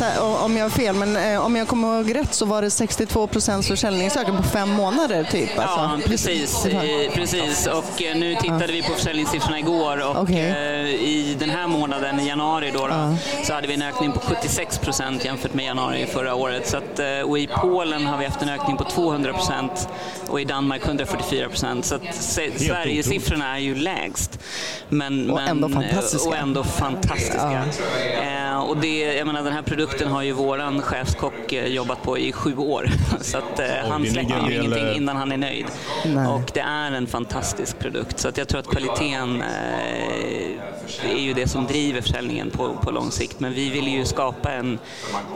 Rätta 0.00 0.22
om 0.44 0.56
jag 0.56 0.64
har 0.64 0.70
fel, 0.70 0.94
men 0.94 1.16
eh, 1.16 1.44
om 1.44 1.56
jag 1.56 1.68
kommer 1.68 1.96
ihåg 1.96 2.14
rätt 2.14 2.34
så 2.34 2.46
var 2.46 2.62
det 2.62 2.70
62 2.70 3.26
procents 3.26 3.68
försäljningsökning 3.68 4.36
på 4.36 4.42
fem 4.42 4.68
månader 4.70 5.24
typ. 5.24 5.50
Ja, 5.56 5.62
Alltså. 5.62 6.08
precis. 6.08 6.66
Eh, 6.66 7.12
precis. 7.14 7.66
Och 7.66 8.02
eh, 8.02 8.16
nu 8.16 8.34
tittade 8.34 8.66
vi 8.66 8.82
på 8.82 8.92
försäljningssiffrorna 8.92 9.58
igår 9.58 10.16
och 10.16 10.30
eh, 10.30 10.88
i 10.88 11.36
den 11.38 11.50
här 11.50 11.66
månaden, 11.66 12.20
i 12.20 12.28
januari, 12.28 12.70
då, 12.74 12.86
då, 12.86 13.16
så 13.44 13.52
hade 13.54 13.66
vi 13.66 13.74
en 13.74 13.82
ökning 13.82 14.12
på 14.12 14.20
76 14.20 14.78
procent 14.78 15.24
jämfört 15.24 15.54
med 15.54 15.64
januari 15.64 16.06
förra 16.06 16.34
året. 16.34 16.68
Så 16.68 16.76
att, 16.76 16.98
eh, 16.98 17.20
och 17.20 17.38
i 17.38 17.46
Polen 17.46 18.06
har 18.06 18.18
vi 18.18 18.24
haft 18.24 18.42
en 18.42 18.48
ökning 18.48 18.76
på 18.76 18.84
200 18.84 19.32
procent 19.32 19.88
och 20.28 20.40
i 20.40 20.44
Danmark 20.44 20.86
144 20.86 21.48
procent. 21.48 21.84
Så 21.84 21.98
Sverigesiffrorna 22.56 23.54
är 23.54 23.58
ju 23.60 23.74
lägst. 23.74 24.38
Men, 24.88 25.30
Och 25.30 25.36
men, 25.36 25.48
ändå 25.48 25.68
fantastiska. 25.68 26.28
Och 26.28 26.36
ändå 26.36 26.64
fantastiska. 26.64 27.64
Eh, 28.22 28.58
och 28.58 28.76
det, 28.76 28.98
jag 28.98 29.26
menar, 29.26 29.42
den 29.42 29.52
här 29.52 29.62
produkten 29.62 29.87
har 30.04 30.22
ju 30.22 30.32
våran 30.32 30.82
chefskock 30.82 31.52
eh, 31.52 31.66
jobbat 31.66 32.02
på 32.02 32.18
i 32.18 32.32
sju 32.32 32.56
år. 32.56 32.90
Så 33.20 33.38
att, 33.38 33.58
eh, 33.58 33.66
han 33.88 34.06
släpper 34.06 34.50
ju 34.50 34.54
ingenting 34.54 34.88
eh, 34.88 34.96
innan 34.96 35.16
han 35.16 35.32
är 35.32 35.36
nöjd. 35.36 35.66
Nej. 36.06 36.26
Och 36.26 36.50
det 36.54 36.60
är 36.60 36.92
en 36.92 37.06
fantastisk 37.06 37.78
produkt. 37.78 38.18
Så 38.18 38.28
att 38.28 38.38
jag 38.38 38.48
tror 38.48 38.60
att 38.60 38.68
kvaliteten 38.68 39.42
eh, 39.42 41.10
är 41.10 41.20
ju 41.20 41.32
det 41.32 41.48
som 41.48 41.66
driver 41.66 42.00
försäljningen 42.00 42.50
på, 42.50 42.76
på 42.82 42.90
lång 42.90 43.10
sikt. 43.10 43.40
Men 43.40 43.52
vi 43.52 43.70
vill 43.70 43.88
ju 43.88 44.04
skapa 44.04 44.52
en 44.52 44.78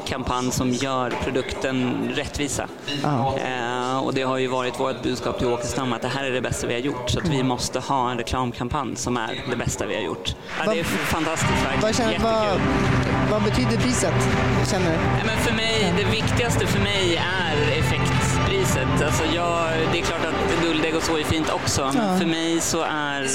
kampanj 0.04 0.50
som 0.50 0.70
gör 0.70 1.10
produkten 1.24 2.08
rättvisa. 2.14 2.68
Ja. 3.02 3.38
Eh, 3.38 3.98
och 3.98 4.14
det 4.14 4.22
har 4.22 4.38
ju 4.38 4.46
varit 4.46 4.80
vårt 4.80 5.02
budskap 5.02 5.38
till 5.38 5.46
Åkestam 5.48 5.92
att 5.92 6.02
det 6.02 6.08
här 6.08 6.24
är 6.24 6.30
det 6.30 6.40
bästa 6.40 6.66
vi 6.66 6.74
har 6.74 6.80
gjort. 6.80 7.10
Så 7.10 7.18
att 7.18 7.28
vi 7.28 7.42
måste 7.42 7.80
ha 7.80 8.10
en 8.10 8.18
reklamkampanj 8.18 8.96
som 8.96 9.16
är 9.16 9.44
det 9.50 9.56
bästa 9.56 9.86
vi 9.86 9.94
har 9.94 10.02
gjort. 10.02 10.34
Ja, 10.58 10.72
det 10.72 10.80
är 10.80 10.84
fantastiskt 10.84 11.66
verkligen. 11.66 12.10
Jättekul 12.10 13.01
vad 13.32 13.42
betyder 13.42 13.76
priset? 13.76 14.14
Känner 14.70 14.90
du? 14.90 14.96
Nej, 15.16 15.24
men 15.26 15.38
för 15.46 15.54
mig, 15.54 15.94
det 15.96 16.04
viktigaste 16.04 16.66
för 16.66 16.80
mig 16.80 17.16
är 17.16 17.56
effektpriset. 17.80 19.02
Alltså 19.06 19.24
jag, 19.34 19.58
det 19.92 19.98
är 19.98 20.02
klart 20.02 20.24
att 20.24 20.51
guldägg 20.62 20.96
och 20.96 21.02
så 21.02 21.16
är 21.18 21.24
fint 21.24 21.50
också, 21.52 21.80
Ja. 21.94 22.18
för 22.18 22.26
mig 22.26 22.60
så 22.60 22.82
är 22.82 23.26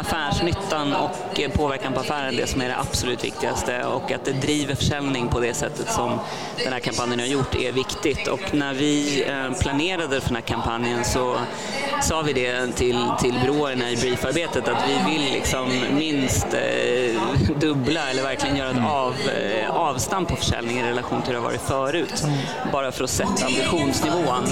affärsnyttan 0.00 0.92
och 0.92 1.40
eh, 1.40 1.50
påverkan 1.50 1.92
på 1.92 2.00
affären 2.00 2.36
det 2.36 2.46
som 2.46 2.60
är 2.60 2.68
det 2.68 2.76
absolut 2.78 3.24
viktigaste 3.24 3.84
och 3.84 4.12
att 4.12 4.24
det 4.24 4.32
driver 4.32 4.74
försäljning 4.74 5.28
på 5.28 5.40
det 5.40 5.54
sättet 5.54 5.92
som 5.92 6.18
den 6.64 6.72
här 6.72 6.80
kampanjen 6.80 7.20
har 7.20 7.26
gjort 7.26 7.54
är 7.54 7.72
viktigt. 7.72 8.28
Och 8.28 8.40
när 8.54 8.74
vi 8.74 9.24
eh, 9.28 9.58
planerade 9.60 10.20
för 10.20 10.28
den 10.28 10.36
här 10.36 10.42
kampanjen 10.42 11.04
så 11.04 11.36
sa 12.02 12.22
vi 12.22 12.32
det 12.32 12.66
till, 12.76 12.98
till 13.20 13.34
byråerna 13.42 13.90
i 13.90 13.96
briefarbetet 13.96 14.68
att 14.68 14.84
vi 14.88 15.12
vill 15.12 15.32
liksom 15.32 15.68
minst 15.98 16.46
eh, 16.54 17.20
dubbla 17.56 18.10
eller 18.10 18.22
verkligen 18.22 18.56
göra 18.56 18.70
ett 18.70 18.76
av, 18.86 19.14
eh, 19.28 19.70
avstamp 19.70 20.28
på 20.28 20.36
försäljning 20.36 20.78
i 20.78 20.82
relation 20.82 21.22
till 21.22 21.26
hur 21.26 21.34
det 21.34 21.38
har 21.40 21.48
varit 21.50 21.60
förut. 21.62 22.24
Bara 22.72 22.92
för 22.92 23.04
att 23.04 23.10
sätta 23.10 23.46
ambitionsnivån. 23.46 24.44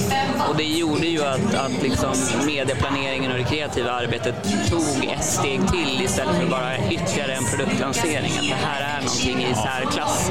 Och 0.48 0.56
det 0.56 0.64
gjorde 0.64 1.06
ju 1.06 1.24
att, 1.24 1.54
att 1.54 1.82
liksom 1.82 2.11
medieplaneringen 2.46 3.32
och 3.32 3.38
det 3.38 3.44
kreativa 3.44 3.90
arbetet 3.90 4.34
tog 4.70 5.04
ett 5.04 5.24
steg 5.24 5.60
till 5.68 6.02
istället 6.04 6.36
för 6.36 6.46
bara 6.46 6.88
ytterligare 6.90 7.32
en 7.32 7.44
produktlansering. 7.44 8.32
Att 8.38 8.48
det 8.48 8.54
här 8.54 8.98
är 8.98 9.02
någonting 9.02 9.42
i 9.50 9.54
särklass 9.54 10.30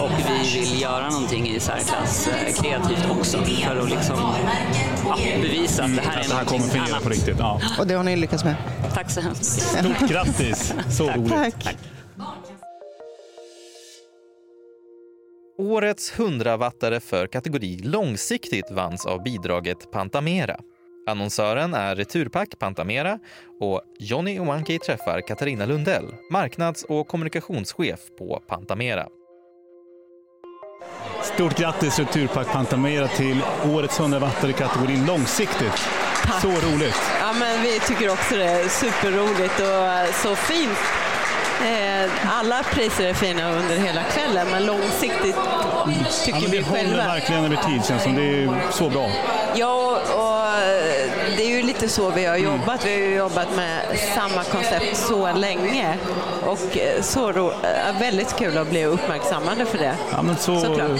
och 0.00 0.10
vi 0.18 0.60
vill 0.60 0.80
göra 0.80 1.10
någonting 1.10 1.48
i 1.48 1.60
särklass 1.60 2.28
eh, 2.28 2.62
kreativt 2.62 3.10
också 3.10 3.38
för 3.38 3.76
att 3.76 3.90
liksom, 3.90 4.16
ja, 5.06 5.16
bevisa 5.42 5.84
att 5.84 5.96
det 5.96 6.02
här 6.02 6.16
är 6.16 6.20
Att 6.20 6.28
det 6.28 6.34
här 6.34 6.44
kommer 6.44 6.64
fungera 6.64 6.88
annat. 6.92 7.02
på 7.02 7.08
riktigt. 7.08 7.36
Ja. 7.38 7.60
Och 7.78 7.86
det 7.86 7.94
har 7.94 8.04
ni 8.04 8.16
lyckats 8.16 8.44
med? 8.44 8.54
Tack 8.94 9.10
så 9.10 9.20
hemskt 9.20 9.74
mycket. 9.82 9.96
Stort 9.96 10.10
grattis! 10.10 10.74
Så 10.90 11.10
roligt. 11.10 11.30
Tack. 11.64 11.76
Årets 15.58 16.12
100-wattare 16.12 17.00
för 17.00 17.26
kategori 17.26 17.76
långsiktigt 17.82 18.70
vanns 18.70 19.06
av 19.06 19.22
bidraget 19.22 19.90
Pantamera. 19.92 20.56
Annonsören 21.10 21.74
är 21.74 21.96
Returpack 21.96 22.58
Pantamera 22.58 23.18
och 23.60 23.80
Johnny 23.98 24.38
Owanki 24.38 24.78
träffar 24.78 25.20
Katarina 25.20 25.66
Lundell, 25.66 26.14
marknads 26.30 26.84
och 26.84 27.08
kommunikationschef 27.08 28.00
på 28.18 28.42
Pantamera. 28.48 29.06
Stort 31.34 31.58
grattis 31.58 31.98
Returpack 31.98 32.52
Pantamera 32.52 33.08
till 33.08 33.42
årets 33.74 34.00
100 34.00 34.18
wattare 34.18 34.50
i 34.50 34.54
kategorin 34.54 35.06
långsiktigt. 35.06 35.88
Så 36.42 36.48
roligt! 36.48 37.00
Ja, 37.20 37.32
men 37.38 37.62
vi 37.62 37.80
tycker 37.80 38.12
också 38.12 38.34
det 38.36 38.44
är 38.44 38.68
superroligt 38.68 39.60
och 39.60 40.14
så 40.14 40.36
fint. 40.36 40.78
Eh, 41.64 42.10
Alla 42.38 42.62
priser 42.62 43.08
är 43.08 43.14
fina 43.14 43.52
under 43.52 43.76
hela 43.76 44.02
kvällen, 44.02 44.46
men 44.50 44.66
långsiktigt 44.66 45.36
tycker 46.24 46.38
Ja, 46.38 46.40
men 46.42 46.50
vi 46.50 46.58
det 46.58 46.64
håller 46.64 46.82
själva. 46.82 46.96
verkligen 47.04 47.44
över 47.44 47.56
tid 47.56 47.84
känns 47.84 48.02
som. 48.02 48.14
Det 48.14 48.22
är 48.22 48.70
så 48.72 48.88
bra. 48.90 49.10
Ja, 49.54 50.00
och 50.14 50.49
lite 51.80 51.92
så 51.92 52.10
vi 52.10 52.24
har 52.24 52.36
jobbat. 52.36 52.86
Vi 52.86 52.92
har 52.92 52.98
ju 52.98 53.14
jobbat 53.14 53.56
med 53.56 53.82
samma 54.14 54.44
koncept 54.44 54.96
så 54.96 55.32
länge 55.32 55.98
och 56.46 56.78
så 57.00 57.32
ro, 57.32 57.50
eh, 57.50 58.00
väldigt 58.00 58.36
kul 58.36 58.58
att 58.58 58.70
bli 58.70 58.84
uppmärksammade 58.84 59.64
för 59.64 59.78
det. 59.78 59.94
Ja, 60.12 60.22
men 60.22 60.36
så, 60.36 60.60
Såklart. 60.60 60.90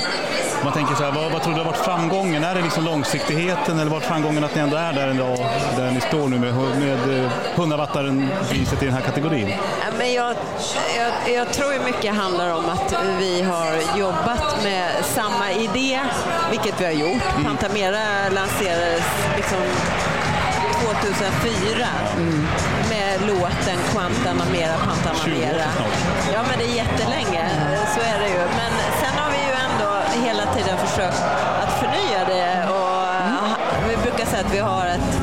man 0.64 0.72
tänker 0.72 0.94
så 0.94 1.04
här, 1.04 1.12
vad, 1.12 1.32
vad 1.32 1.42
tror 1.42 1.52
du 1.52 1.58
har 1.58 1.64
varit 1.64 1.76
framgången? 1.76 2.44
Är 2.44 2.54
det 2.54 2.62
liksom 2.62 2.84
långsiktigheten 2.84 3.78
eller 3.78 3.90
varit 3.90 4.04
framgången 4.04 4.44
att 4.44 4.54
ni 4.54 4.60
ändå 4.60 4.76
är 4.76 4.92
där 4.92 5.14
idag, 5.14 5.38
där 5.76 5.90
ni 5.90 6.00
står 6.00 6.28
nu 6.28 6.38
med, 6.38 6.54
med 6.54 7.24
eh, 7.24 7.30
100 7.54 7.76
wattaren 7.76 8.28
priset 8.48 8.82
i 8.82 8.84
den 8.84 8.94
här 8.94 9.02
kategorin? 9.02 9.48
Ja, 9.48 9.86
Men 9.98 10.12
jag, 10.12 10.34
jag, 10.96 11.34
jag 11.34 11.52
tror 11.52 11.84
mycket 11.84 12.14
handlar 12.14 12.54
om 12.54 12.64
att 12.68 12.94
vi 13.18 13.42
har 13.42 13.98
jobbat 13.98 14.62
med 14.62 15.04
samma 15.04 15.50
idé, 15.52 16.00
vilket 16.50 16.80
vi 16.80 16.84
har 16.84 16.92
gjort. 16.92 17.44
Pantamera 17.44 18.28
lanserades 18.28 19.02
liksom 19.36 19.58
2004 21.02 21.86
med 22.92 23.20
låten 23.28 23.78
Quantanamera 23.92 24.76
Pantamera. 24.84 25.24
20 25.24 25.46
år 25.46 25.70
snart. 25.76 26.32
Ja, 26.34 26.40
men 26.48 26.58
det 26.58 26.64
är 26.64 26.74
jättelänge, 26.82 27.44
så 27.94 28.00
är 28.00 28.18
det 28.20 28.28
ju. 28.28 28.40
försökt 30.90 31.22
att 31.62 31.72
förnya 31.80 32.24
det. 32.26 32.68
Och 32.72 33.88
Vi 33.88 33.96
brukar 33.96 34.26
säga 34.26 34.46
att 34.46 34.54
vi 34.54 34.58
har 34.58 34.86
ett 34.86 35.20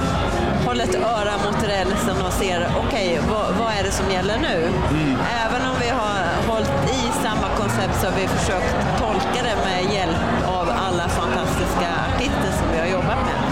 håller 0.65 0.83
ett 0.83 0.95
öra 0.95 1.33
mot 1.45 1.63
rälsen 1.63 2.25
och 2.25 2.33
ser 2.33 2.67
okej, 2.77 3.19
okay, 3.19 3.29
vad, 3.31 3.55
vad, 3.55 3.73
är 3.79 3.83
det 3.83 3.91
som 3.91 4.11
gäller 4.11 4.37
nu? 4.37 4.57
Mm. 4.91 5.17
Även 5.43 5.61
om 5.69 5.75
vi 5.81 5.89
har 5.89 6.19
hållit 6.47 6.71
i 6.97 7.01
samma 7.23 7.47
koncept 7.57 8.01
så 8.01 8.07
har 8.07 8.15
vi 8.21 8.27
försökt 8.27 8.75
tolka 8.99 9.39
det 9.47 9.57
med 9.69 9.93
hjälp 9.93 10.17
av 10.47 10.69
alla 10.85 11.07
fantastiska 11.09 11.89
artister 12.07 12.51
som 12.59 12.67
vi 12.73 12.79
har 12.79 12.87
jobbat 12.87 13.19
med. 13.27 13.46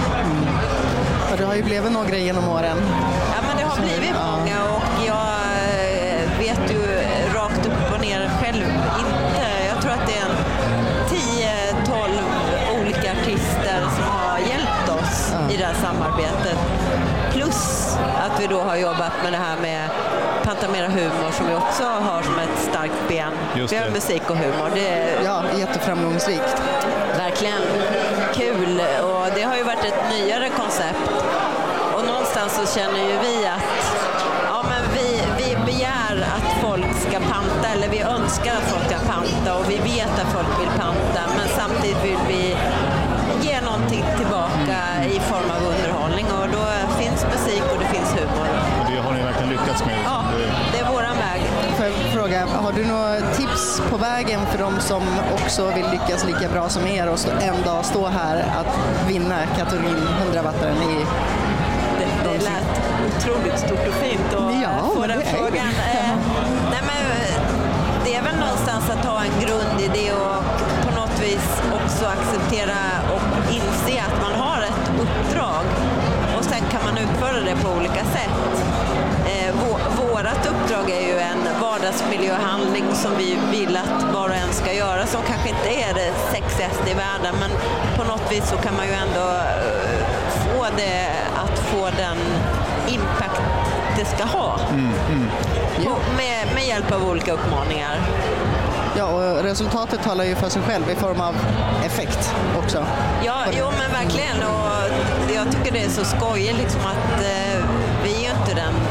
Ja, 1.36 1.42
det 1.42 1.48
har 1.48 1.56
ju 1.56 1.64
blivit 1.64 1.92
några 1.92 2.18
genom 2.18 2.50
åren. 2.50 2.78
Ja, 3.36 3.42
men 3.48 3.58
det 3.58 3.64
har 3.64 3.78
blivit 3.82 4.14
många 4.14 4.64
och 4.76 5.06
jag 5.08 5.28
eh, 5.70 6.40
vet 6.40 6.72
ju 6.72 6.82
rakt 7.34 7.66
upp 7.66 7.94
och 7.94 8.02
ner 8.02 8.30
själv 8.42 8.64
inte. 9.00 9.48
Jag 9.70 9.82
tror 9.82 9.92
att 9.92 10.08
det 10.08 10.14
är 10.14 10.26
en 10.26 10.36
10-12 11.86 12.82
olika 12.82 13.12
artister 13.12 13.80
som 13.96 14.04
har 14.04 14.40
hjälpt 14.40 14.90
oss 14.90 15.34
ja. 15.34 15.54
i 15.54 15.58
det 15.58 15.66
här 15.66 15.74
samarbetet. 15.74 16.58
Plus 17.32 17.96
att 18.18 18.42
vi 18.42 18.48
då 18.48 18.62
har 18.62 18.76
jobbat 18.76 19.14
med 19.24 19.34
det 19.34 19.38
här 19.38 19.58
med 19.62 19.90
Pantamera 20.44 20.88
humor 20.88 21.32
som 21.32 21.48
vi 21.48 21.56
också 21.56 21.84
har 21.84 22.22
som 22.22 22.40
ett 22.40 22.70
starkt 22.70 23.08
ben. 23.08 23.34
vi 23.54 23.78
har 23.78 23.90
musik 23.90 24.30
och 24.30 24.38
humor. 24.38 24.72
Det 24.74 24.88
är 24.88 25.24
ja, 25.26 25.44
jätteframgångsrikt. 25.58 26.62
Verkligen 27.18 27.62
kul 28.36 28.82
och 29.10 29.26
det 29.36 29.44
har 29.44 29.56
ju 29.56 29.64
varit 29.64 29.86
ett 29.86 30.02
nyare 30.10 30.50
koncept. 30.50 31.10
Och 31.96 32.06
någonstans 32.06 32.52
så 32.60 32.80
känner 32.80 33.00
ju 33.10 33.18
vi 33.26 33.48
att 33.56 33.70
ja, 34.50 34.66
men 34.72 34.84
vi, 34.98 35.08
vi 35.38 35.50
begär 35.66 36.16
att 36.36 36.50
folk 36.62 36.94
ska 37.08 37.20
panta, 37.20 37.68
eller 37.74 37.90
vi 37.90 38.02
önskar 38.02 38.54
att 38.60 38.68
folk 38.74 38.86
ska 38.90 39.00
panta 39.14 39.56
och 39.58 39.70
vi 39.70 39.78
vet 39.78 40.14
att 40.22 40.32
folk 40.38 40.52
vill 40.62 40.74
panta, 40.80 41.22
men 41.38 41.48
samtidigt 41.60 42.04
vill 42.04 42.24
vi 42.28 42.44
ge 43.48 43.62
någonting 43.62 44.04
tillbaka 44.18 44.80
i 45.16 45.20
form 45.20 45.50
av 45.56 45.62
underhållning 45.74 46.26
och 46.26 46.48
då 46.58 46.66
finns 47.00 47.26
musik 47.34 47.64
och 47.72 47.80
det 47.80 47.90
finns 47.96 48.10
humor. 48.20 48.48
Och 48.80 48.86
det 48.92 48.98
har 48.98 49.14
ni 49.14 49.24
verkligen 49.24 49.50
lyckats 49.50 49.86
med? 49.86 50.15
Fråga, 52.36 52.58
har 52.58 52.72
du 52.72 52.86
några 52.86 53.34
tips 53.34 53.82
på 53.90 53.98
vägen 53.98 54.46
för 54.46 54.58
de 54.58 54.80
som 54.80 55.04
också 55.34 55.72
vill 55.76 55.86
lyckas 55.92 56.26
lika 56.26 56.50
bra 56.50 56.70
som 56.70 56.88
er 56.88 57.08
och 57.10 57.20
en 57.42 57.62
dag 57.66 57.86
stå 57.86 58.08
här 58.08 58.38
att 58.38 58.80
vinna 59.08 59.36
Katorin 59.58 60.08
100-wattaren 60.32 60.78
i 60.92 61.06
det, 62.00 62.30
det 62.30 62.38
lät 62.44 62.82
otroligt 63.08 63.60
stort 63.60 63.88
och 63.88 63.94
fint 63.94 64.34
att 64.34 64.62
ja, 64.64 64.92
få 64.96 65.08
den 65.08 65.22
frågan. 65.22 65.68
Eh, 65.68 66.18
nej 66.72 66.82
men, 66.82 67.06
det 68.06 68.16
är 68.16 68.24
väl 68.24 68.40
någonstans 68.40 68.90
att 68.90 69.06
ha 69.06 69.24
en 69.24 69.32
grundidé 69.46 70.12
och 70.12 70.44
på 70.86 71.00
något 71.02 71.20
vis 71.22 71.62
också 71.74 72.06
acceptera 72.06 72.78
och 73.16 73.54
inse 73.54 74.02
att 74.02 74.22
man 74.22 74.42
har 74.42 74.62
ett 74.62 74.90
uppdrag 75.02 75.66
och 76.38 76.44
sen 76.44 76.62
kan 76.72 76.82
man 76.84 76.98
utföra 76.98 77.40
det 77.42 77.56
på 77.64 77.70
olika 77.78 78.04
sätt. 78.06 78.66
Vårat 80.16 80.48
uppdrag 80.48 80.90
är 80.90 81.02
ju 81.02 81.20
en 81.20 81.62
vardagsmiljöhandling 81.62 82.86
som 82.94 83.18
vi 83.18 83.38
vill 83.52 83.78
att 83.78 84.14
var 84.14 84.30
och 84.30 84.36
en 84.36 84.54
ska 84.54 84.74
göra 84.74 85.06
som 85.06 85.22
kanske 85.28 85.50
inte 85.50 85.70
är 85.70 85.94
det 85.94 86.14
sexigaste 86.32 86.92
i 86.92 86.94
världen 86.94 87.36
men 87.40 87.50
på 87.98 88.04
något 88.04 88.32
vis 88.32 88.50
så 88.50 88.58
kan 88.58 88.76
man 88.76 88.86
ju 88.86 88.94
ändå 88.94 89.30
eh, 89.30 90.06
få 90.46 90.66
det 90.78 91.10
att 91.36 91.60
få 91.60 91.86
den 91.98 92.18
impact 92.88 93.42
det 93.98 94.06
ska 94.06 94.24
ha. 94.24 94.60
Mm, 94.70 94.92
mm. 95.10 95.28
Med, 96.18 96.54
med 96.54 96.68
hjälp 96.68 96.92
av 96.92 97.10
olika 97.10 97.34
uppmaningar. 97.34 97.98
Ja, 98.98 99.06
och 99.06 99.44
resultatet 99.44 100.04
talar 100.04 100.24
ju 100.24 100.36
för 100.36 100.50
sig 100.50 100.62
själv 100.62 100.90
i 100.90 100.96
form 100.96 101.22
av 101.22 101.36
effekt 101.86 102.36
också. 102.64 102.86
Ja, 103.26 103.44
jo 103.58 103.66
men 103.80 103.92
verkligen. 103.92 104.38
Och 104.44 104.66
jag 105.36 105.52
tycker 105.52 105.72
det 105.72 105.84
är 105.84 105.90
så 105.90 106.06
skojigt 106.06 106.58
liksom 106.58 106.82
att 106.82 107.22
eh, 107.22 107.66
vi 108.04 108.16
är 108.16 108.20
ju 108.20 108.30
inte 108.40 108.54
den, 108.56 108.74
det 108.84 108.85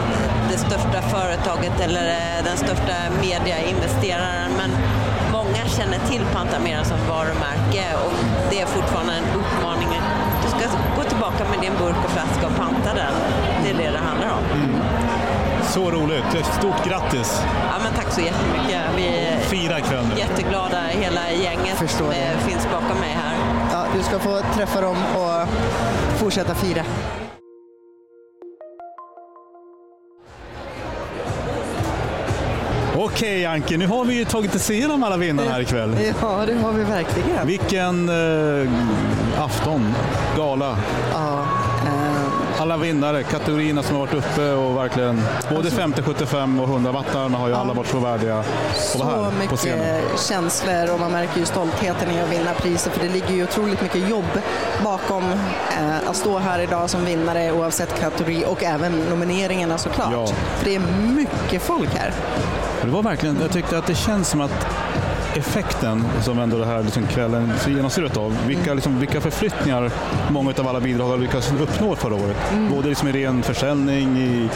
största 0.69 1.03
företaget 1.03 1.81
eller 1.81 2.07
eh, 2.09 2.45
den 2.45 2.57
största 2.57 2.97
mediainvesteraren, 3.21 4.51
men 4.57 4.71
många 5.33 5.63
känner 5.77 5.99
till 6.11 6.25
Pantamera 6.33 6.85
som 6.85 6.99
varumärke 7.09 7.85
och 8.05 8.13
det 8.51 8.61
är 8.61 8.67
fortfarande 8.67 9.13
en 9.13 9.25
uppmaning. 9.41 9.89
Du 10.45 10.49
ska 10.49 10.59
gå 10.97 11.03
tillbaka 11.03 11.45
med 11.51 11.61
din 11.61 11.73
burk 11.79 11.97
och 12.05 12.11
flaska 12.11 12.47
och 12.47 12.57
panta 12.57 12.95
den. 12.95 13.15
Det 13.65 13.71
är 13.71 13.75
det 13.75 13.91
det 13.91 13.99
handlar 13.99 14.31
om. 14.31 14.45
Mm. 14.55 14.81
Så 15.63 15.91
roligt. 15.91 16.47
Stort 16.59 16.85
grattis! 16.89 17.43
Ja, 17.71 17.75
men 17.83 17.93
tack 17.93 18.13
så 18.13 18.21
jättemycket. 18.21 18.81
Vi 18.97 19.07
är 19.07 19.39
Fira 19.39 19.79
ikväll. 19.79 20.07
jätteglada, 20.17 20.83
hela 20.91 21.31
gänget 21.31 21.77
som 21.79 22.13
finns 22.47 22.69
bakom 22.73 22.99
mig 23.01 23.17
här. 23.23 23.35
Ja, 23.73 23.85
du 23.97 24.03
ska 24.03 24.19
få 24.19 24.41
träffa 24.57 24.81
dem 24.81 24.97
och 25.17 25.49
fortsätta 26.19 26.55
fira. 26.55 26.85
Okej 33.05 33.47
Anke, 33.47 33.77
nu 33.77 33.87
har 33.87 34.05
vi 34.05 34.15
ju 34.15 34.25
tagit 34.25 34.55
oss 34.55 34.71
igenom 34.71 35.03
alla 35.03 35.17
vinnarna 35.17 35.51
här 35.51 35.61
ikväll. 35.61 35.97
Ja, 36.21 36.45
det 36.47 36.55
har 36.55 36.73
vi 36.73 36.85
verkligen. 36.85 37.47
Vilken 37.47 38.09
eh, 38.09 38.71
afton, 39.45 39.95
gala. 40.37 40.79
Ja, 41.13 41.47
alla 42.59 42.77
vinnare, 42.77 43.23
kategorierna 43.23 43.83
som 43.83 43.97
har 43.97 44.07
varit 44.07 44.15
uppe 44.15 44.53
och 44.53 44.77
verkligen 44.77 45.23
både 45.51 45.71
50, 45.71 46.03
75 46.03 46.61
och 46.61 46.69
100 46.69 46.93
wattarna 46.93 47.39
har 47.39 47.49
ju 47.49 47.55
alla 47.55 47.73
varit 47.73 47.89
så 47.89 47.99
värdiga 47.99 48.39
att 48.39 48.97
vara 48.99 49.31
här 49.31 49.47
på 49.49 49.57
scenen. 49.57 49.79
Så 49.79 50.05
mycket 50.05 50.21
känslor 50.21 50.95
och 50.95 51.01
man 51.01 51.13
märker 51.13 51.41
ju 51.41 51.47
stoltheten 51.47 52.11
i 52.11 52.21
att 52.21 52.33
vinna 52.33 52.55
priser 52.55 52.91
för 52.91 53.01
det 53.07 53.13
ligger 53.13 53.31
ju 53.31 53.45
otroligt 53.45 53.83
mycket 53.83 54.09
jobb 54.09 54.39
bakom 54.85 55.25
eh, 55.79 56.09
att 56.09 56.17
stå 56.17 56.39
här 56.39 56.59
idag 56.59 56.91
som 56.91 57.05
vinnare 57.05 57.53
oavsett 57.53 58.01
kategori 58.01 58.45
och 58.47 58.63
även 58.63 58.93
nomineringarna 58.93 59.79
såklart. 59.79 60.13
Ja. 60.13 60.27
För 60.27 60.65
det 60.65 60.75
är 60.75 60.83
mycket 61.15 61.63
folk 61.63 61.95
här. 61.95 62.13
Det 62.85 62.91
var 62.91 63.03
verkligen, 63.03 63.41
jag 63.41 63.53
tyckte 63.53 63.79
att 63.79 63.87
det 63.87 63.95
känns 63.95 64.29
som 64.29 64.41
att 64.41 64.67
effekten 65.37 66.05
som 66.23 66.39
ändå 66.39 66.59
det 66.59 66.67
här 66.67 66.83
liksom 66.83 67.07
kvällen 67.07 67.53
genomsyrat 67.67 68.17
av. 68.17 68.37
Vilka, 68.47 68.75
liksom, 68.75 68.99
vilka 68.99 69.21
förflyttningar 69.21 69.91
många 70.31 70.55
av 70.59 70.69
alla 70.69 70.81
bidrag 70.81 71.09
har 71.09 71.19
lyckats 71.19 71.53
uppnå 71.61 71.97
förra 71.97 72.15
året. 72.15 72.37
Mm. 72.53 72.71
Både 72.71 72.89
liksom 72.89 73.09
i 73.09 73.13
ren 73.13 73.43
försäljning, 73.43 74.19
i 74.19 74.51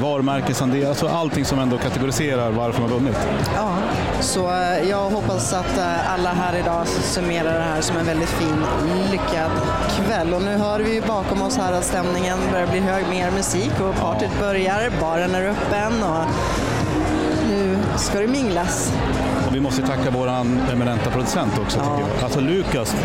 varumärkesandel, 0.00 0.88
alltså 0.88 1.08
allting 1.08 1.44
som 1.44 1.58
ändå 1.58 1.78
kategoriserar 1.78 2.50
varför 2.50 2.80
man 2.80 2.90
vunnit. 2.90 3.16
Ja, 3.54 3.76
så 4.20 4.50
eh, 4.50 4.88
jag 4.90 5.10
hoppas 5.10 5.52
att 5.52 5.78
eh, 5.78 6.14
alla 6.14 6.32
här 6.32 6.56
idag 6.56 6.86
summerar 6.86 7.58
det 7.58 7.64
här 7.64 7.80
som 7.80 7.96
en 7.96 8.06
väldigt 8.06 8.28
fin, 8.28 8.64
lyckad 9.10 9.50
kväll. 9.96 10.34
Och 10.34 10.42
nu 10.42 10.56
hör 10.56 10.80
vi 10.80 11.00
bakom 11.00 11.42
oss 11.42 11.56
här 11.56 11.72
att 11.72 11.84
stämningen 11.84 12.38
börjar 12.52 12.66
bli 12.66 12.80
hög, 12.80 13.04
mer 13.10 13.30
musik 13.30 13.80
och 13.80 13.94
partyt 13.94 14.40
börjar, 14.40 14.92
baren 15.00 15.34
är 15.34 15.48
öppen 15.48 16.02
och 16.02 16.24
ska 17.96 18.20
det 18.20 18.26
minglas. 18.26 18.92
Och 19.48 19.54
vi 19.54 19.60
måste 19.60 19.82
tacka 19.82 20.10
vår 20.10 20.28
eminenta 20.72 21.10
producent 21.10 21.58
också. 21.58 21.78
Ja. 21.78 22.00
Alltså 22.22 22.40
Lukas. 22.40 22.96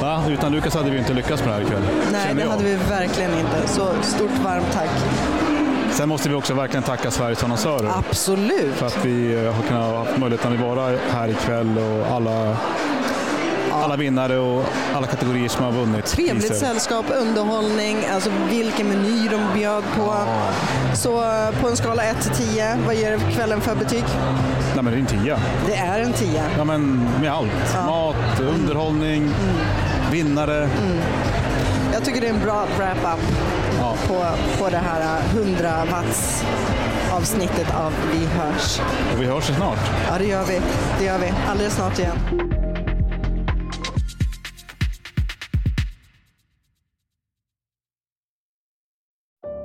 Va? 0.00 0.22
Utan 0.28 0.52
Lukas 0.52 0.74
hade 0.74 0.90
vi 0.90 0.98
inte 0.98 1.12
lyckats 1.12 1.44
med 1.44 1.48
det 1.48 1.54
här 1.54 1.62
ikväll. 1.62 1.82
Nej, 2.12 2.34
det 2.34 2.50
hade 2.50 2.64
vi 2.64 2.76
verkligen 2.76 3.30
inte. 3.38 3.68
Så 3.68 3.88
stort 4.02 4.38
varmt 4.44 4.72
tack. 4.72 4.90
Sen 5.92 6.08
måste 6.08 6.28
vi 6.28 6.34
också 6.34 6.54
verkligen 6.54 6.82
tacka 6.82 7.10
Sveriges 7.10 7.44
annonsörer. 7.44 7.90
Absolut. 7.98 8.74
För 8.74 8.86
att 8.86 9.04
vi 9.04 9.46
har 9.46 9.62
kunnat 9.62 9.84
ha 9.84 10.06
möjligheten 10.16 10.52
att 10.52 10.60
vara 10.60 10.98
här 11.10 11.28
ikväll 11.28 11.78
och 11.78 12.14
alla 12.16 12.56
alla 13.84 13.96
vinnare 13.96 14.38
och 14.38 14.64
alla 14.94 15.06
kategorier 15.06 15.48
som 15.48 15.64
har 15.64 15.72
vunnit. 15.72 16.06
Trevligt 16.06 16.48
priser. 16.48 16.66
sällskap, 16.66 17.06
underhållning, 17.08 17.96
alltså 18.14 18.30
vilken 18.50 18.88
meny 18.88 19.28
de 19.28 19.58
bjöd 19.58 19.84
på. 19.96 20.02
Ja. 20.02 20.48
Så 20.94 21.22
eh, 21.22 21.60
på 21.60 21.68
en 21.68 21.76
skala 21.76 22.04
1 22.04 22.22
till 22.22 22.46
10, 22.46 22.78
vad 22.86 22.94
ger 22.94 23.18
kvällen 23.34 23.60
för 23.60 23.74
betyg? 23.74 24.04
Nej 24.74 24.84
men 24.84 24.84
det 24.84 24.92
är 24.92 25.00
en 25.00 25.06
10. 25.06 25.38
Det 25.66 25.74
är 25.74 26.00
en 26.00 26.12
10? 26.12 26.42
Ja 26.58 26.64
men 26.64 27.08
med 27.20 27.32
allt. 27.32 27.50
Ja. 27.74 27.86
Mat, 27.86 28.40
underhållning, 28.40 29.22
mm. 29.22 29.32
vinnare. 30.12 30.56
Mm. 30.56 30.98
Jag 31.92 32.04
tycker 32.04 32.20
det 32.20 32.26
är 32.26 32.32
en 32.32 32.40
bra 32.40 32.66
wrap-up 32.78 33.20
ja. 33.78 33.94
på, 34.08 34.26
på 34.58 34.70
det 34.70 34.78
här 34.78 35.20
100 35.34 35.68
eh, 35.68 35.92
watts 35.92 36.44
avsnittet 37.12 37.74
av 37.74 37.92
Vi 38.12 38.26
hörs. 38.26 38.80
Och 39.14 39.22
vi 39.22 39.26
hörs 39.26 39.44
snart. 39.44 39.78
Ja 40.08 40.18
det 40.18 40.26
gör 40.26 40.44
vi. 40.44 40.60
Det 40.98 41.04
gör 41.04 41.18
vi. 41.18 41.32
Alldeles 41.48 41.74
snart 41.74 41.98
igen. 41.98 42.45